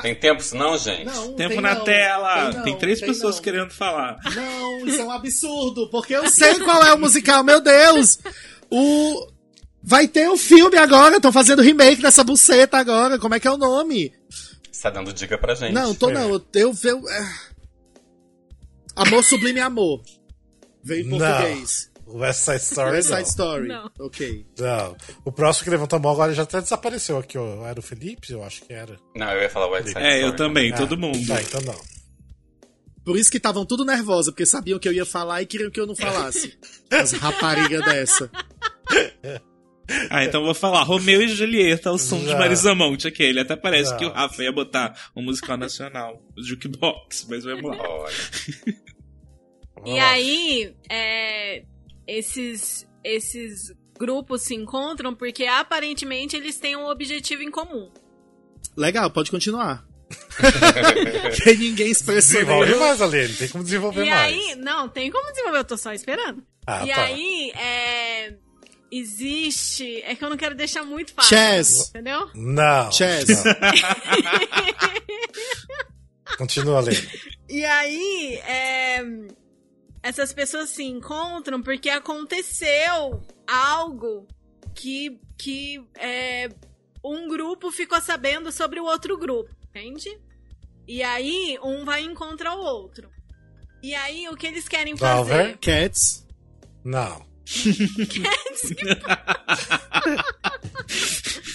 [0.00, 1.04] Tem tempo senão, gente?
[1.04, 2.50] Não, Tempo tem na não, tela!
[2.50, 3.42] Tem, Tem, não, três tem pessoas não.
[3.42, 4.16] querendo falar.
[4.34, 8.18] Não, isso é um absurdo, porque eu sei qual é o musical, meu Deus!
[8.70, 9.26] O.
[9.82, 13.18] Vai ter o filme agora, estão fazendo remake dessa buceta agora.
[13.18, 14.12] Como é que é o nome?
[14.70, 15.72] Você tá dando dica pra gente.
[15.72, 16.14] Não, tô É.
[16.14, 16.30] não.
[16.30, 17.34] Eu, eu, eu é.
[18.96, 20.02] Amor Sublime Amor.
[20.84, 21.18] Veio em Não.
[21.18, 21.90] português.
[22.06, 22.90] West Side Story.
[22.96, 23.16] West não.
[23.16, 23.68] Side Story.
[23.68, 23.90] Não.
[24.00, 24.46] Ok.
[24.58, 24.96] Não.
[25.24, 27.66] O próximo que levantou a mão agora já até desapareceu aqui, ó.
[27.66, 28.30] Era o Felipe?
[28.32, 28.96] Eu acho que era.
[29.16, 30.36] Não, eu ia falar White Side É, eu Story.
[30.36, 31.26] também, Ah, todo mundo.
[31.26, 31.80] Tá, então não.
[33.04, 35.80] Por isso que estavam tudo nervosa, porque sabiam que eu ia falar e queriam que
[35.80, 36.56] eu não falasse.
[36.90, 38.30] As raparigas dessa.
[40.10, 42.34] Ah, então eu vou falar Romeu e Julieta, o som de.
[42.34, 43.40] Marisa Monte, aquele.
[43.40, 43.96] Até parece Já.
[43.96, 47.88] que o Rafa ia botar um musical nacional, o Jukebox, mas vamos lá.
[47.88, 48.12] Olha.
[49.84, 51.64] E aí, é,
[52.06, 57.90] esses, esses grupos se encontram porque aparentemente eles têm um objetivo em comum.
[58.76, 59.84] Legal, pode continuar.
[61.42, 63.34] que ninguém se Desenvolve mais, Aline.
[63.34, 64.32] Tem como desenvolver E mais.
[64.32, 66.42] aí, não, tem como desenvolver, eu tô só esperando.
[66.66, 67.02] Ah, e tá.
[67.04, 68.34] aí, é,
[68.92, 70.02] existe.
[70.02, 71.36] É que eu não quero deixar muito fácil.
[71.36, 71.88] Chess.
[71.88, 72.28] Entendeu?
[72.34, 72.92] Não.
[72.92, 73.28] Chess.
[73.28, 73.42] não.
[76.36, 77.08] Continua, Aline.
[77.48, 79.02] E aí, é,
[80.02, 84.26] essas pessoas se encontram porque aconteceu algo
[84.74, 86.48] que, que é,
[87.04, 90.18] um grupo ficou sabendo sobre o outro grupo, entende?
[90.86, 93.10] E aí, um vai encontrar o outro.
[93.82, 95.14] E aí, o que eles querem fazer?
[95.14, 95.58] Valver?
[95.58, 96.26] Cats.
[96.84, 97.24] Não.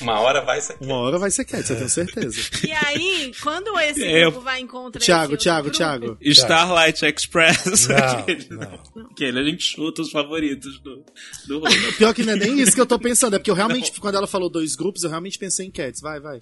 [0.01, 0.77] Uma hora vai ser.
[0.79, 2.39] Uma hora vai ser Cats, eu tenho certeza.
[2.65, 6.17] E aí, quando esse É, grupo vai encontrar Thiago, esse Thiago, grupo, Thiago.
[6.21, 8.83] Starlight Express, Não, aquele, não.
[9.11, 11.03] aquele, a gente chuta os favoritos do,
[11.47, 11.61] do.
[11.97, 14.15] Pior que não é nem isso que eu tô pensando, é porque eu realmente, quando
[14.15, 15.99] ela falou dois grupos, eu realmente pensei em Cats.
[15.99, 16.39] Vai, vai.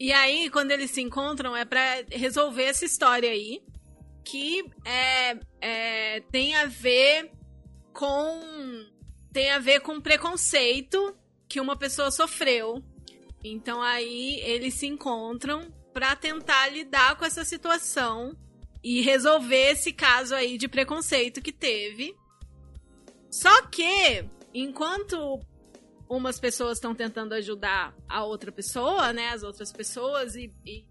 [0.00, 3.60] E aí, quando eles se encontram, é pra resolver essa história aí.
[4.24, 7.30] Que é, é, tem a ver
[7.92, 8.40] com.
[9.34, 11.12] Tem a ver com preconceito
[11.48, 12.80] que uma pessoa sofreu.
[13.42, 18.36] Então aí eles se encontram pra tentar lidar com essa situação
[18.80, 22.14] e resolver esse caso aí de preconceito que teve.
[23.28, 24.24] Só que,
[24.54, 25.40] enquanto
[26.08, 29.30] umas pessoas estão tentando ajudar a outra pessoa, né?
[29.30, 30.84] As outras pessoas, e, e,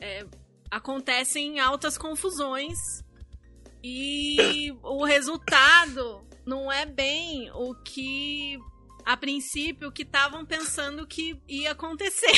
[0.00, 0.24] é,
[0.70, 2.78] acontecem altas confusões.
[3.84, 8.58] E o resultado não é bem o que,
[9.04, 12.32] a princípio, o que estavam pensando que ia acontecer.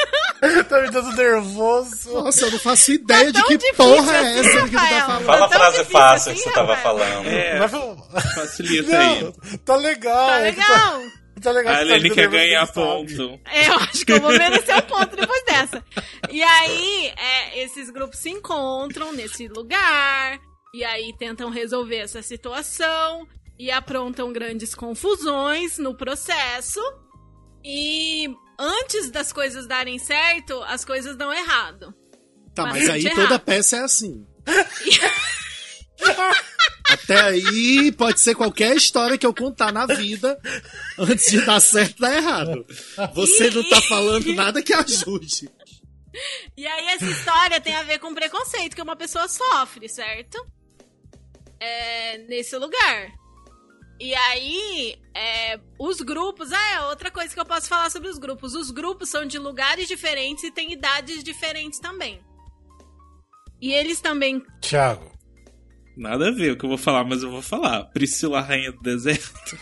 [0.68, 2.12] tá me dando nervoso.
[2.12, 4.80] Nossa, eu não faço ideia de tão que porra é assim, essa que tu tá
[4.82, 5.06] Rafael.
[5.06, 5.24] falando.
[5.26, 6.98] Fala a tão frase fácil assim, que você tava Rafael?
[6.98, 7.26] falando.
[7.28, 9.22] É, Mas, vamos- facilita aí.
[9.22, 10.26] não, tá legal.
[10.28, 11.02] Tá é que legal?
[11.42, 11.74] Tá legal.
[11.74, 13.38] A que tá quer ganhar ponto.
[13.44, 15.84] É, eu acho que eu vou merecer um ponto depois dessa.
[16.30, 20.38] E aí, é, esses grupos se encontram nesse lugar,
[20.74, 23.28] e aí tentam resolver essa situação,
[23.58, 26.80] e aprontam grandes confusões no processo.
[27.64, 28.28] E
[28.58, 31.94] antes das coisas darem certo, as coisas dão errado.
[32.54, 33.22] Tá, mas aí errado.
[33.22, 34.26] toda peça é assim.
[36.88, 40.38] Até aí pode ser qualquer história que eu contar na vida
[40.98, 42.64] antes de dar certo dar errado.
[43.14, 45.50] Você não tá falando nada que ajude.
[46.56, 50.46] E aí essa história tem a ver com preconceito que uma pessoa sofre, certo?
[51.58, 53.12] É, nesse lugar.
[53.98, 56.52] E aí, é, os grupos.
[56.52, 58.54] Ah, é outra coisa que eu posso falar sobre os grupos.
[58.54, 62.20] Os grupos são de lugares diferentes e têm idades diferentes também.
[63.60, 64.42] E eles também.
[64.60, 65.10] Thiago.
[65.96, 67.84] Nada a ver o que eu vou falar, mas eu vou falar.
[67.86, 69.58] Priscila Rainha do Deserto.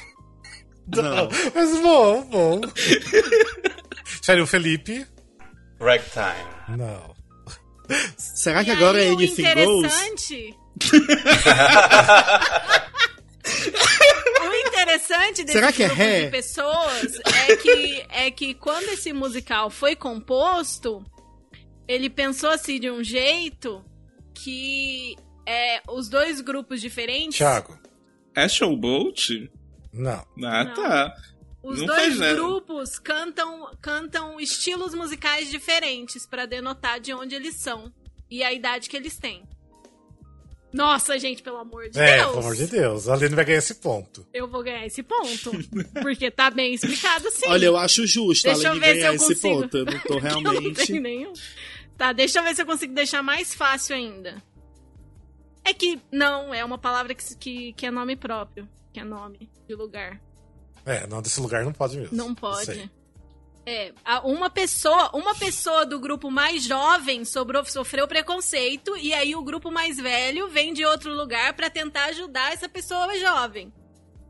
[0.89, 1.29] Não.
[1.55, 2.61] Mas bom, bom.
[4.21, 5.07] Sério, o Felipe?
[5.81, 6.77] Ragtime.
[6.77, 7.15] Não.
[8.17, 9.85] Será que E agora aí, é Anything Goes?
[9.85, 10.57] interessante.
[14.85, 16.25] o interessante desse Será que é grupo ré?
[16.25, 17.19] de pessoas
[17.49, 21.05] é que, é que quando esse musical foi composto,
[21.89, 23.85] ele pensou assim de um jeito
[24.35, 25.17] que
[25.47, 27.37] é os dois grupos diferentes.
[27.39, 27.79] Thiago.
[28.35, 29.51] É Showboat?
[29.93, 30.25] Não.
[30.45, 30.75] Ah, Não.
[30.75, 31.15] tá.
[31.63, 37.91] Os Não dois grupos cantam, cantam estilos musicais diferentes pra denotar de onde eles são
[38.31, 39.45] e a idade que eles têm.
[40.75, 42.27] Nossa, gente, pelo amor de É, Deus.
[42.29, 43.09] pelo amor de Deus.
[43.09, 44.27] A Aline vai ganhar esse ponto.
[44.35, 45.53] Eu vou ganhar esse ponto.
[46.03, 47.47] Porque tá bem explicado sim.
[47.49, 49.61] Olha, eu acho justo Deixa a eu Aline ver se ganhar eu esse consigo.
[49.61, 49.77] ponto.
[49.79, 50.87] Eu não tô Eu não realmente.
[50.87, 51.33] tenho nenhum.
[51.97, 54.43] Tá, deixa eu ver se eu consigo deixar mais fácil ainda.
[55.65, 58.69] É que não, é uma palavra que, que, que é nome próprio.
[58.93, 60.21] Que é nome de lugar.
[60.85, 62.17] É, não, desse lugar não pode mesmo.
[62.17, 62.91] Não Sei.
[63.67, 69.35] É, a- uma pessoa, uma pessoa do grupo mais jovem sobrou, sofreu preconceito e aí
[69.35, 73.73] o grupo mais velho vem de outro lugar pra tentar ajudar essa pessoa jovem.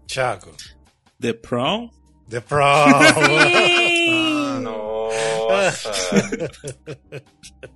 [0.06, 0.54] Thiago.
[1.20, 1.88] The Prom?
[2.30, 2.86] The Prom.
[3.50, 4.60] Sim!
[4.60, 5.90] Nossa!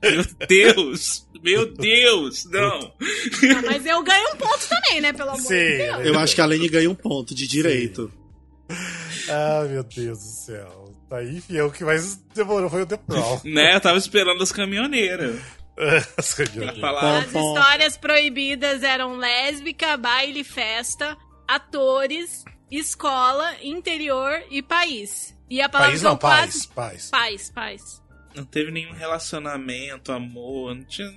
[0.02, 1.26] Meu Deus!
[1.42, 2.44] Meu Deus!
[2.46, 2.78] Não!
[3.56, 5.12] Ah, mas eu ganho um ponto também, né?
[5.12, 6.06] Pelo amor Sim, de Deus.
[6.06, 8.12] Eu acho que a Aline ganha um ponto de direito.
[9.30, 10.94] Ah, meu Deus do céu.
[11.08, 13.40] Tá aí, enfim, é o que mais demorou foi o The Prom.
[13.44, 13.74] Né?
[13.74, 15.40] Eu tava esperando as caminhoneiras.
[16.16, 16.80] As caminhoneiras.
[16.80, 17.18] Falar.
[17.18, 21.16] As histórias proibidas eram lésbica, baile, festa,
[21.46, 25.36] atores, escola, interior e país.
[25.48, 26.68] E a palavra País não, paz, quase...
[26.68, 27.10] paz.
[27.10, 28.02] Paz, paz.
[28.34, 31.08] Não teve nenhum relacionamento, amor, não tinha.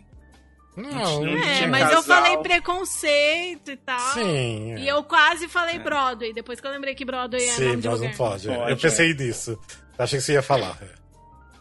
[0.75, 2.03] Não, Não É, mas eu casal.
[2.03, 4.13] falei preconceito e tal.
[4.13, 4.75] sim.
[4.77, 8.01] E eu quase falei Broadway, depois que eu lembrei que Broadway é Sim, nome mas
[8.01, 8.49] não pode.
[8.49, 8.55] é.
[8.55, 9.59] Pode, eu pensei nisso.
[9.97, 10.79] Achei que você ia falar.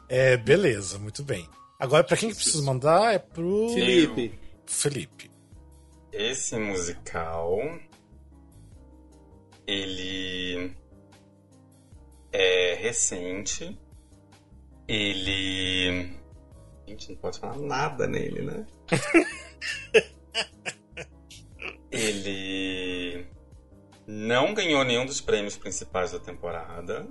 [0.09, 1.49] É, beleza, muito bem.
[1.79, 4.39] Agora, pra quem que precisa mandar é pro Felipe.
[4.67, 5.31] Felipe.
[6.13, 7.59] Esse musical.
[9.67, 10.73] Ele.
[12.33, 13.79] É recente.
[14.89, 16.13] Ele.
[16.87, 18.67] Gente, não pode falar nada nele, né?
[21.91, 23.27] ele.
[24.07, 27.07] Não ganhou nenhum dos prêmios principais da temporada.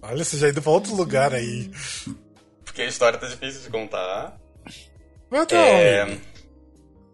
[0.00, 1.70] Olha, você já indo pra outro lugar aí.
[2.64, 4.38] Porque a história tá difícil de contar.
[5.30, 6.18] Mas tá, É,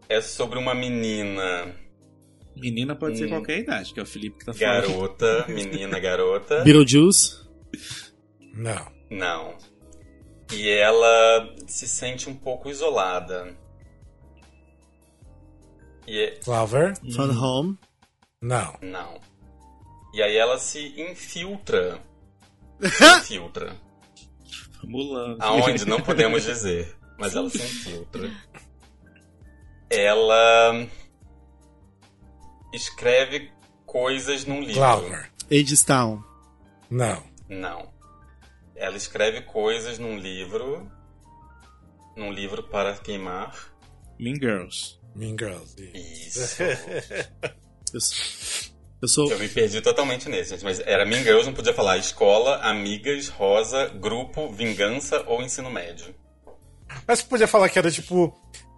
[0.09, 1.74] é sobre uma menina,
[2.57, 3.31] Menina pode ser Hum.
[3.31, 4.83] qualquer idade, que é o Felipe que tá falando.
[4.89, 6.61] garota, menina, garota.
[6.64, 7.49] Beetlejuice.
[8.53, 8.93] Não.
[9.09, 9.57] Não.
[10.53, 13.57] E ela se sente um pouco isolada.
[16.19, 16.31] É...
[16.43, 16.95] Clover?
[17.15, 17.79] Fun Home.
[18.43, 18.77] Não.
[18.83, 19.21] Não.
[20.13, 22.01] E aí ela se infiltra.
[22.81, 23.77] Se infiltra.
[24.83, 25.37] Mulan.
[25.39, 26.97] Aonde não podemos dizer.
[27.19, 28.31] Mas ela se infiltra.
[29.91, 30.87] Ela
[32.73, 33.53] escreve
[33.85, 34.81] coisas num livro.
[34.81, 35.31] Clover?
[35.51, 36.23] Agestown.
[36.89, 37.23] Não.
[37.49, 37.93] Não.
[38.75, 40.91] Ela escreve coisas num livro.
[42.17, 43.55] Num livro para queimar.
[44.19, 45.00] Mean Girls.
[45.15, 45.75] Mean Girls.
[45.95, 46.63] Isso.
[47.93, 48.71] Eu, sou-
[49.03, 49.33] eu sou.
[49.33, 50.63] Eu me perdi totalmente nesse, gente.
[50.63, 56.15] Mas era Mean Girls, não podia falar escola, amigas, rosa, grupo, vingança ou ensino médio.
[57.09, 58.33] Mas você podia falar que era tipo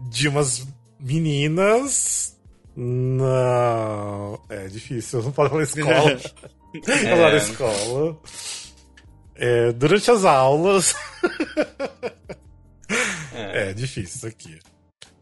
[0.09, 0.65] de umas
[0.99, 2.35] meninas.
[2.75, 4.41] Não.
[4.49, 6.19] É difícil, não pode falar escola.
[7.09, 8.19] Falar escola.
[9.35, 10.95] É, durante as aulas.
[13.33, 13.73] é.
[13.73, 14.59] difícil isso aqui.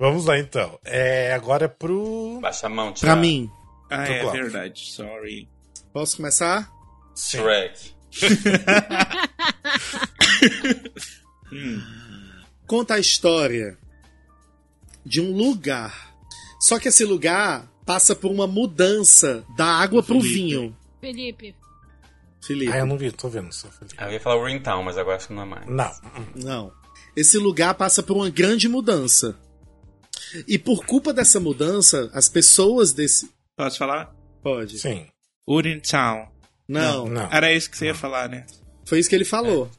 [0.01, 0.79] Vamos lá então.
[0.83, 2.39] É, agora é pro.
[2.41, 3.21] Baixa a mão, Pra Thiago.
[3.21, 3.47] mim.
[3.87, 4.91] Ah, é verdade.
[4.91, 5.47] Sorry.
[5.93, 6.71] Posso começar?
[7.13, 7.37] Sim.
[7.37, 7.91] Shrek.
[12.65, 13.77] Conta a história
[15.05, 16.15] de um lugar.
[16.59, 20.33] Só que esse lugar passa por uma mudança da água pro Felipe.
[20.35, 20.75] vinho.
[20.99, 21.55] Felipe.
[22.41, 22.71] Felipe.
[22.71, 23.67] Ah, eu não vi, tô vendo só.
[23.69, 23.95] Felipe.
[23.99, 25.67] Ah, Eu ia falar o Town, mas agora acho que não é mais.
[25.67, 25.91] Não.
[26.35, 26.73] Não.
[27.15, 29.37] Esse lugar passa por uma grande mudança.
[30.47, 33.29] E por culpa dessa mudança, as pessoas desse.
[33.55, 34.13] Posso falar?
[34.41, 34.79] Pode.
[34.79, 35.05] Sim.
[35.47, 36.27] Urintown.
[36.67, 37.07] Não.
[37.07, 37.31] Não.
[37.31, 38.45] Era isso que você ia falar, né?
[38.85, 39.69] Foi isso que ele falou.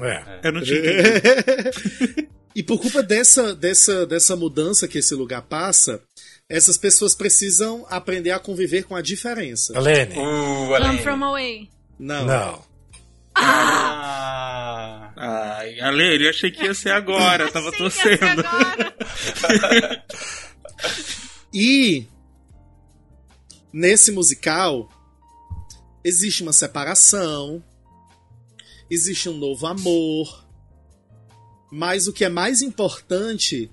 [0.00, 0.40] É.
[0.44, 2.28] Eu não tinha entendido.
[2.54, 6.00] e por culpa dessa, dessa, dessa mudança que esse lugar passa,
[6.48, 9.76] essas pessoas precisam aprender a conviver com a diferença.
[9.76, 10.12] Helene?
[10.12, 11.02] Uh, Come Aline.
[11.02, 11.68] from away.
[11.98, 12.24] Não.
[12.24, 12.67] Não.
[13.40, 17.44] Ah, Ai, Ale, eu achei que ia ser agora.
[17.44, 18.44] Eu tava torcendo.
[21.52, 22.06] E
[23.72, 24.88] nesse musical
[26.04, 27.64] existe uma separação,
[28.90, 30.46] existe um novo amor,
[31.72, 33.70] mas o que é mais importante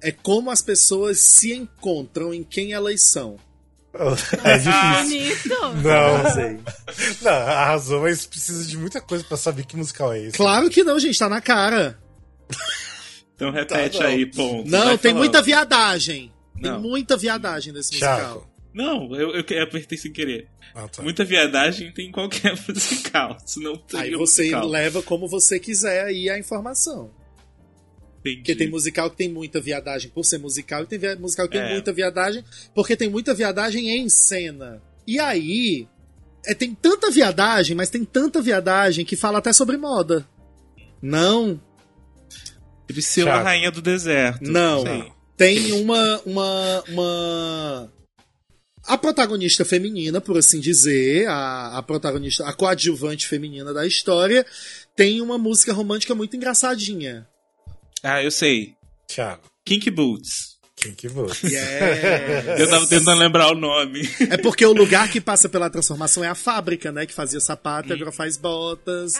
[0.00, 3.38] é como as pessoas se encontram em quem elas são.
[4.44, 5.02] É difícil.
[5.02, 5.82] Bonito.
[5.82, 6.58] Não, sei.
[7.22, 10.36] não, arrasou, mas precisa de muita coisa pra saber que musical é esse.
[10.36, 11.98] Claro que não, gente, tá na cara.
[13.34, 14.68] Então repete Tá aí, ponto.
[14.70, 15.18] Não, Vai tem falando.
[15.18, 16.32] muita viadagem.
[16.60, 16.80] Tem Não.
[16.80, 18.48] muita viadagem nesse musical.
[18.72, 20.48] Não, eu, eu, eu apertei sem querer.
[20.74, 21.02] Ah, tá.
[21.02, 23.36] Muita viadagem tem em qualquer musical.
[23.44, 24.66] Senão Aí teria você musical.
[24.66, 27.10] leva como você quiser aí a informação.
[28.30, 28.42] Entendi.
[28.42, 31.56] Porque tem musical que tem muita viadagem por ser musical e tem via- musical que
[31.58, 31.72] tem É.
[31.72, 34.82] muita viadagem porque tem muita viadagem em cena.
[35.06, 35.86] E aí,
[36.46, 40.26] é, tem tanta viadagem, mas tem tanta viadagem que fala até sobre moda.
[41.02, 41.60] Não,
[42.86, 43.44] Priscila, Thiago.
[43.44, 44.50] rainha do deserto.
[44.50, 44.82] Não.
[44.82, 45.12] Sei.
[45.36, 47.92] tem uma uma uma
[48.84, 54.46] a protagonista feminina, por assim dizer, a, a protagonista, a coadjuvante feminina da história,
[54.94, 57.26] tem uma música romântica muito engraçadinha.
[58.02, 58.74] Ah, eu sei.
[59.08, 59.42] Thiago.
[59.64, 60.56] Kink Boots.
[60.96, 61.32] Que voa?
[61.42, 62.60] Yes.
[62.60, 64.08] Eu tava tentando lembrar o nome.
[64.30, 67.06] É porque o lugar que passa pela transformação é a fábrica, né?
[67.06, 69.14] Que fazia sapato, agora faz botas.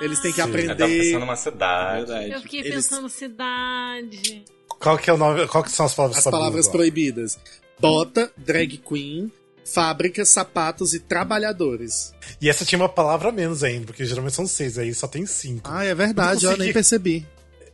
[0.00, 0.48] Eles têm que Sim.
[0.48, 0.98] Eu tava aprender.
[1.02, 2.06] pensando numa cidade.
[2.06, 2.30] Verdade.
[2.32, 4.44] Eu fiquei Eles- pensando cidade.
[4.68, 5.46] Qual que é o nome?
[5.48, 6.78] Qual que são as palavras As palavras agora?
[6.78, 7.38] proibidas:
[7.78, 9.30] bota, drag queen,
[9.64, 12.14] fábrica, sapatos e trabalhadores.
[12.40, 15.26] E essa tinha uma palavra a menos ainda, porque geralmente são seis, aí só tem
[15.26, 15.68] cinco.
[15.70, 16.64] Ah, é verdade, eu consegui.
[16.64, 17.26] nem percebi.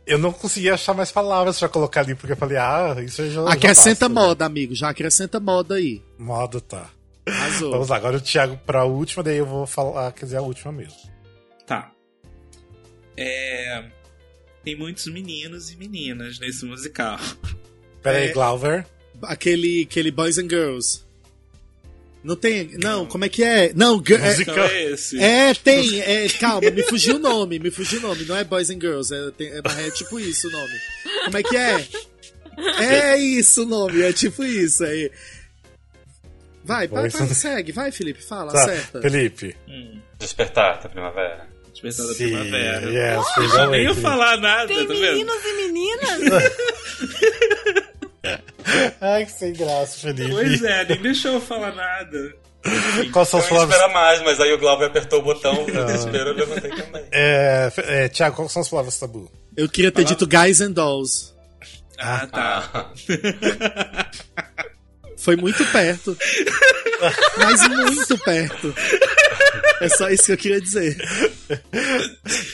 [0.07, 3.29] Eu não consegui achar mais palavras pra colocar ali, porque eu falei, ah, isso eu
[3.29, 3.43] já.
[3.43, 4.27] já Acrescenta passo.
[4.27, 4.73] moda, amigo.
[4.73, 6.01] Já acrescenta moda aí.
[6.17, 6.89] Moda, tá.
[7.27, 7.71] Arrasou.
[7.71, 10.71] Vamos lá, agora o Thiago pra última, daí eu vou falar, quer dizer, a última
[10.71, 10.95] mesmo.
[11.65, 11.91] Tá.
[13.17, 13.83] É...
[14.63, 17.17] Tem muitos meninos e meninas nesse musical.
[18.01, 18.27] Pera É.
[18.27, 18.85] aí, Glauber.
[19.23, 21.05] Aquele, aquele Boys and Girls.
[22.27, 22.71] Não tem.
[22.83, 23.71] Não, como é que é?
[23.73, 24.35] Não, girl- é,
[24.69, 25.17] é esse.
[25.17, 26.01] É, tem.
[26.01, 28.25] É, calma, me fugiu o nome, me fugiu o nome.
[28.25, 30.73] Não é Boys and Girls, é, tem- é, é tipo isso o nome.
[31.23, 31.87] Como é que é?
[32.83, 34.83] É isso o nome, é tipo isso.
[34.83, 35.09] É...
[36.65, 39.01] Vai, vai, vai, segue, vai, Felipe, fala, Tá, acerta.
[39.01, 39.55] Felipe.
[39.69, 41.47] Hum, Despertar da primavera.
[41.71, 42.89] Despertar da Sim, primavera.
[42.89, 43.95] yes, Nem eu Awakening.
[44.01, 44.99] falar nada, Tem tá vendo?
[45.01, 46.43] meninos e meninas?
[49.01, 50.31] Ai, que sem graça, Felipe.
[50.31, 52.35] Pois é, nem deixou eu falar nada.
[53.13, 53.75] Quais são Eu as ia palavras?
[53.77, 57.05] esperar mais, mas aí o Glauber apertou o botão, no desespero eu levantei também.
[57.11, 59.31] É, é, Thiago, quais são as palavras tabu?
[59.55, 61.33] Eu queria ter dito Guys and Dolls.
[61.97, 62.91] Ah, tá.
[65.27, 66.17] Foi muito perto.
[67.37, 68.73] Mas muito perto.
[69.81, 70.95] É só isso que eu queria dizer.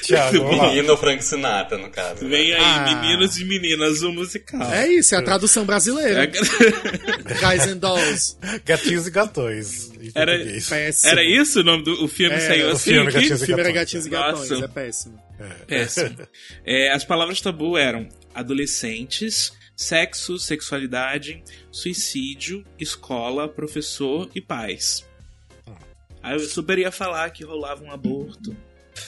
[0.10, 0.70] Lá.
[0.72, 2.24] menino Frank Sinatra, no caso.
[2.24, 2.30] né?
[2.30, 2.96] Vem aí, Ah.
[3.02, 4.74] meninos e meninas, o musical.
[4.74, 6.24] É isso, é a tradução brasileira.
[6.24, 8.38] É- Guys and Dolls.
[8.66, 9.92] Gatinhos e gatões.
[10.16, 10.36] Era-.
[10.68, 11.12] Péssimo.
[11.12, 12.92] Era isso o nome do o filme É, saiu o assim?
[12.92, 13.14] filme aqui?
[13.20, 13.86] Gatinhos O e filme era Gatões.
[13.86, 14.66] Gatinhos e Gatões, Nossa.
[14.66, 15.20] é péssimo.
[15.68, 16.18] Péssimo.
[16.66, 25.06] É, as palavras tabu eram adolescentes, sexo, sexualidade, suicídio, escola, professor e pais.
[26.22, 28.56] Aí eu super ia falar que rolava um aborto.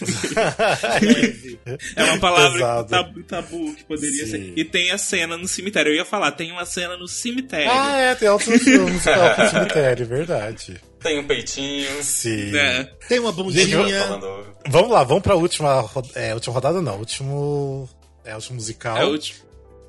[1.95, 4.31] É uma palavra tabu, tabu que poderia Sim.
[4.31, 4.53] ser.
[4.55, 5.91] E tem a cena no cemitério.
[5.91, 7.71] Eu ia falar, tem uma cena no cemitério.
[7.71, 10.81] ah, é, tem outros filmes pro cemitério, verdade.
[10.99, 12.03] Tem um peitinho.
[12.03, 12.51] Sim.
[12.51, 12.89] né?
[13.07, 14.03] Tem uma bundinha.
[14.03, 14.55] Falando.
[14.67, 16.97] Vamos lá, vamos pra última, é, última rodada, não.
[16.97, 17.87] Último.
[18.23, 18.97] É, último musical.
[18.97, 19.44] É o último.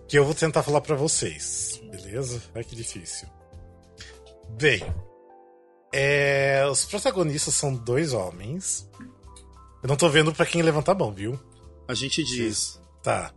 [0.09, 2.43] Que eu vou tentar falar pra vocês, beleza?
[2.55, 3.29] Ai que difícil.
[4.51, 4.83] Bem,
[5.93, 8.89] é, os protagonistas são dois homens.
[9.83, 11.39] Eu não tô vendo pra quem levantar a mão, viu?
[11.89, 12.81] A gente diz.
[13.03, 13.33] Tá.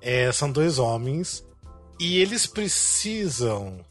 [0.00, 1.44] É, são dois homens
[1.98, 3.84] e eles precisam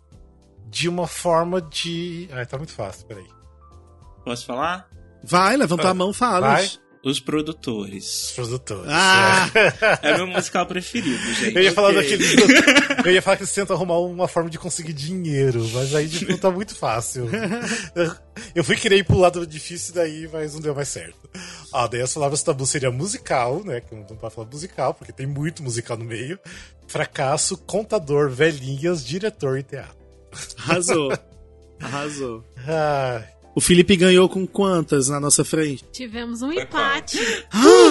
[0.67, 2.29] de uma forma de.
[2.31, 3.27] Ai, tá muito fácil, peraí.
[4.23, 4.89] Posso falar?
[5.23, 6.47] Vai, levantou a mão, fala.
[6.47, 6.71] Vai.
[7.05, 8.31] Os Os produtores.
[8.35, 8.89] produtores.
[8.91, 9.47] Ah!
[10.01, 11.55] É meu musical preferido, gente.
[11.55, 12.01] Eu ia falar Ok.
[12.01, 12.25] daquele.
[13.07, 16.35] Eu ia falar que eles tentam arrumar uma forma de conseguir dinheiro, mas aí tipo,
[16.39, 17.29] tá muito fácil.
[18.55, 21.29] Eu fui querer ir pro lado difícil daí, mas não deu mais certo.
[21.71, 23.81] Ah, daí as palavras tabu seria musical, né?
[23.81, 26.39] Que não pode falar musical, porque tem muito musical no meio.
[26.87, 29.95] Fracasso, contador, velhinhas, diretor e teatro.
[30.57, 31.13] Arrasou.
[31.79, 32.43] Arrasou.
[32.67, 33.21] Ah,
[33.55, 35.83] O Felipe ganhou com quantas na nossa frente?
[35.91, 37.19] Tivemos um empate.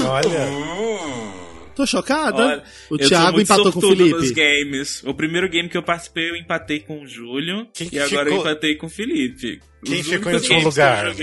[0.06, 0.46] olha.
[0.50, 1.32] Hum,
[1.74, 2.46] Tô chocada.
[2.46, 4.34] Olha, o Thiago empatou com o sortudo nos Felipe.
[4.64, 5.02] games.
[5.04, 7.66] O primeiro game que eu participei, eu empatei com o Júlio.
[7.72, 9.60] Quem e agora ficou- eu empatei com o Felipe.
[9.84, 11.14] Quem Os ficou em último lugar?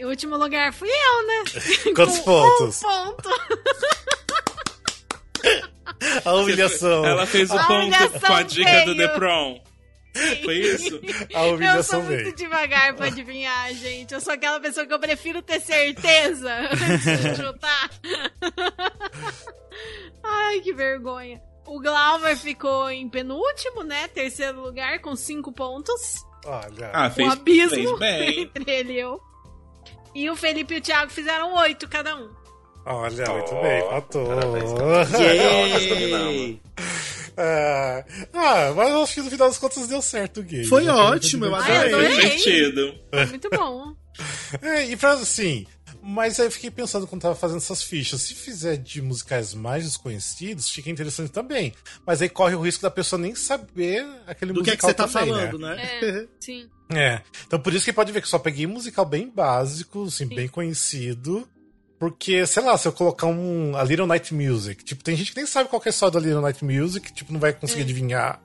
[0.00, 1.44] Em último lugar fui eu, né?
[1.94, 2.82] Quantos Com pontos?
[2.82, 3.28] Um ponto.
[6.24, 7.04] A humilhação.
[7.04, 8.96] Ela fez o A ponto com a dica do veio.
[8.96, 9.60] The Prom.
[10.44, 11.00] Foi isso?
[11.34, 12.34] A Eu sou muito veio.
[12.36, 14.12] devagar pra adivinhar, gente.
[14.14, 17.90] Eu sou aquela pessoa que eu prefiro ter certeza antes de chutar.
[20.22, 21.40] Ai, que vergonha.
[21.66, 24.08] O Glauber ficou em penúltimo, né?
[24.08, 26.14] Terceiro lugar, com cinco pontos.
[26.44, 26.90] Olha.
[26.92, 28.40] Ah, fez, um abismo fez bem.
[28.56, 29.20] entre ele e eu.
[30.14, 32.30] E o Felipe e o Thiago fizeram oito cada um.
[32.86, 34.26] Olha, muito bem, empatou.
[34.26, 34.72] parabéns,
[37.38, 37.42] tá!
[37.42, 40.66] É, ah, mas eu acho que no final das contas deu certo o game.
[40.66, 40.92] Foi né?
[40.92, 41.94] ótimo, eu adorei.
[41.94, 42.16] adorei.
[42.16, 42.94] Divertido.
[43.10, 43.94] Foi muito bom.
[44.62, 45.66] É, e pra assim.
[46.02, 48.22] Mas aí eu fiquei pensando quando tava fazendo essas fichas.
[48.22, 51.74] Se fizer de musicais mais desconhecidos, fica interessante também.
[52.06, 54.90] Mas aí corre o risco da pessoa nem saber aquele Do que é que musical
[54.90, 55.74] você tá também, falando, né?
[55.76, 55.98] né?
[56.02, 56.68] É, sim.
[56.90, 57.20] É.
[57.46, 60.26] Então por isso que pode ver que eu só peguei um musical bem básico, assim,
[60.26, 60.34] Sim.
[60.34, 61.46] bem conhecido.
[61.98, 65.36] Porque, sei lá, se eu colocar um a Little Night Music, tipo, tem gente que
[65.36, 67.82] nem sabe qual que é a história da Little Night Music, tipo, não vai conseguir
[67.82, 68.40] adivinhar.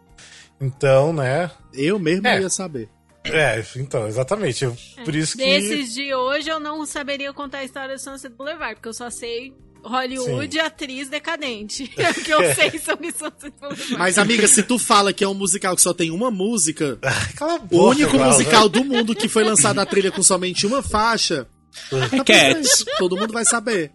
[0.60, 1.51] Então, né?
[1.74, 2.41] Eu mesmo É.
[2.41, 2.89] ia saber.
[3.26, 4.64] É, então, exatamente.
[4.66, 4.76] Eu-
[5.06, 5.43] Por isso que.
[5.45, 9.10] Desses de hoje, eu não saberia contar a história do Sunset Boulevard, porque eu só
[9.10, 10.60] sei Hollywood Sim.
[10.60, 11.89] atriz decadente.
[11.97, 13.95] É o que eu sei sobre Sunset Boulevard.
[13.97, 16.97] Mas, amiga, se tu fala que é um musical que só tem uma música,
[17.38, 18.32] Cala a o boca, único Glauber.
[18.32, 21.47] musical do mundo que foi lançado a trilha com somente uma faixa,
[21.89, 22.86] tá Cats.
[22.97, 23.91] todo mundo vai saber.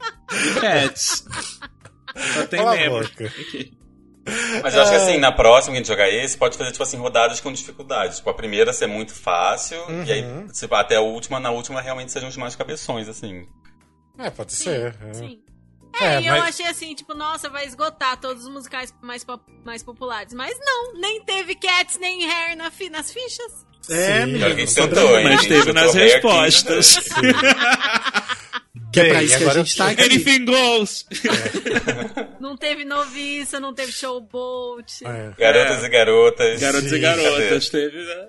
[0.61, 1.25] Cats.
[2.35, 3.09] Só tem Cala a membro.
[4.63, 6.83] Mas eu acho que assim, na próxima que a gente jogar esse, pode fazer, tipo
[6.83, 8.19] assim, rodadas com dificuldades.
[8.19, 12.13] Tipo, a primeira ser muito fácil, e aí, tipo, até a última, na última realmente
[12.13, 13.47] sejam os mais cabeções, assim.
[14.19, 14.95] É, pode ser.
[15.03, 15.15] é.
[15.15, 15.41] Sim.
[15.99, 19.25] É, É, e eu mas- achei assim, tipo, nossa, vai esgotar todos os musicais mais,
[19.65, 20.35] mais populares.
[20.35, 23.67] Mas não, nem teve Cats nem Hair na fi- nas fichas.
[23.91, 25.25] É, Sim, menino, tentou, hein?
[25.25, 26.97] Mas teve nas aqui, respostas.
[28.91, 30.03] Que é pra isso que a gente tá aqui.
[30.03, 31.07] Anything goes.
[32.41, 35.05] Não teve Noviça, não teve Showboat.
[35.05, 35.33] É.
[35.39, 36.61] Garotas e garotas.
[36.61, 37.69] Garotos Sim, e garotas.
[37.69, 38.27] Teve, né?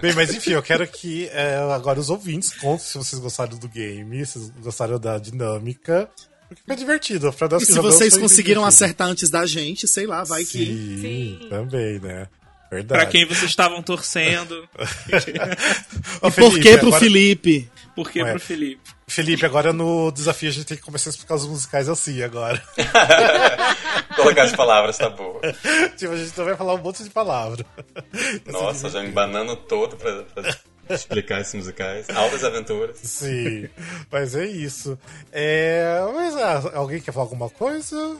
[0.00, 3.68] Bem, mas enfim, eu quero que é, agora os ouvintes contem se vocês gostaram do
[3.68, 6.08] game, se vocês gostaram da dinâmica.
[6.48, 7.32] Porque foi divertido.
[7.32, 8.84] Pra nós E que se vocês conseguiram divertido.
[8.84, 10.64] acertar antes da gente, sei lá, vai que.
[10.64, 11.46] Sim, Sim.
[11.50, 12.28] também, né?
[12.72, 13.02] Verdade.
[13.02, 14.66] Pra quem vocês estavam torcendo.
[15.08, 17.70] E por que pro agora- Felipe?
[17.94, 18.30] Por que Ué.
[18.30, 18.80] pro Felipe?
[19.06, 22.62] Felipe, agora no desafio a gente tem que começar a explicar os musicais assim agora.
[24.16, 25.40] Colocar as palavras, tá boa.
[25.98, 27.64] tipo, a gente não vai falar um monte de palavra.
[28.46, 30.56] Nossa, já me banando todo pra, pra
[30.88, 32.08] explicar esses musicais.
[32.08, 32.96] Altas aventuras.
[33.02, 33.68] Sim,
[34.10, 34.98] mas é isso.
[35.30, 38.16] É, mas ah, alguém quer falar alguma coisa?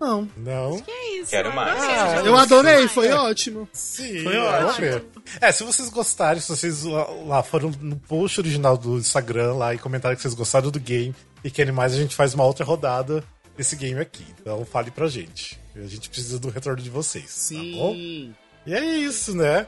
[0.00, 0.28] Não.
[0.36, 0.80] Não?
[0.80, 1.30] Que é isso?
[1.30, 1.82] Quero eu mais.
[1.82, 2.22] adorei Ah.
[2.24, 3.68] Eu adorei, foi ótimo.
[3.72, 5.02] Sim, Foi é, ótimo.
[5.40, 9.78] É, se vocês gostarem, se vocês lá, foram no post original do Instagram lá e
[9.78, 13.24] comentaram que vocês gostaram do game e querem mais, a gente faz uma outra rodada
[13.56, 14.24] desse game aqui.
[14.40, 15.58] Então fale pra gente.
[15.74, 17.48] A gente precisa do retorno de vocês.
[17.50, 17.92] Tá bom?
[17.94, 18.34] Sim.
[18.66, 19.66] E é isso, né?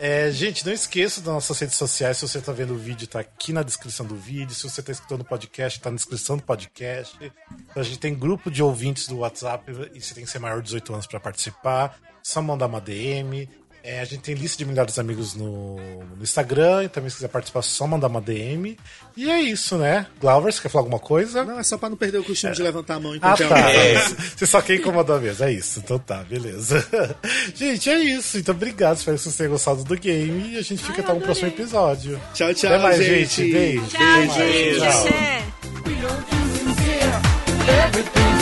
[0.00, 2.18] É, gente, não esqueça das nossas redes sociais.
[2.18, 4.54] Se você tá vendo o vídeo, tá aqui na descrição do vídeo.
[4.54, 7.32] Se você tá escutando o podcast, tá na descrição do podcast.
[7.74, 10.66] A gente tem grupo de ouvintes do WhatsApp e você tem que ser maior de
[10.66, 11.98] 18 anos para participar.
[12.22, 13.48] Só mandar uma DM.
[13.90, 15.76] É, a gente tem lista de melhores amigos no,
[16.14, 16.84] no Instagram.
[16.84, 18.76] E também, se quiser participar, só mandar uma DM.
[19.16, 20.06] E é isso, né?
[20.20, 21.42] Glauber, você quer falar alguma coisa?
[21.42, 23.58] Não, é só pra não perder o costume de levantar a mão Ah, enquanto tá.
[23.70, 23.98] é É.
[24.36, 25.42] Você só quer incomodar mesmo.
[25.42, 25.80] É isso.
[25.82, 26.86] Então tá, beleza.
[27.56, 28.36] Gente, é isso.
[28.36, 28.98] Então obrigado.
[28.98, 30.52] Espero que vocês tenham gostado do game.
[30.52, 32.20] E a gente fica Ai, até um próximo episódio.
[32.34, 33.42] Tchau, tchau, Até mais, gente.
[33.42, 33.52] gente.
[33.52, 33.86] Beijo.
[33.86, 34.34] Tchau, mais.
[34.34, 34.80] gente.
[34.80, 35.04] Tchau.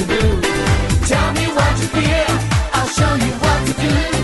[0.07, 0.41] Do.
[1.07, 2.39] Tell me what you feel,
[2.75, 3.73] I'll show you what to
[4.11, 4.16] do.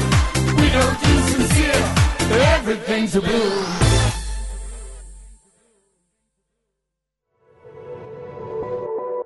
[2.72, 3.28] Everything's a boo.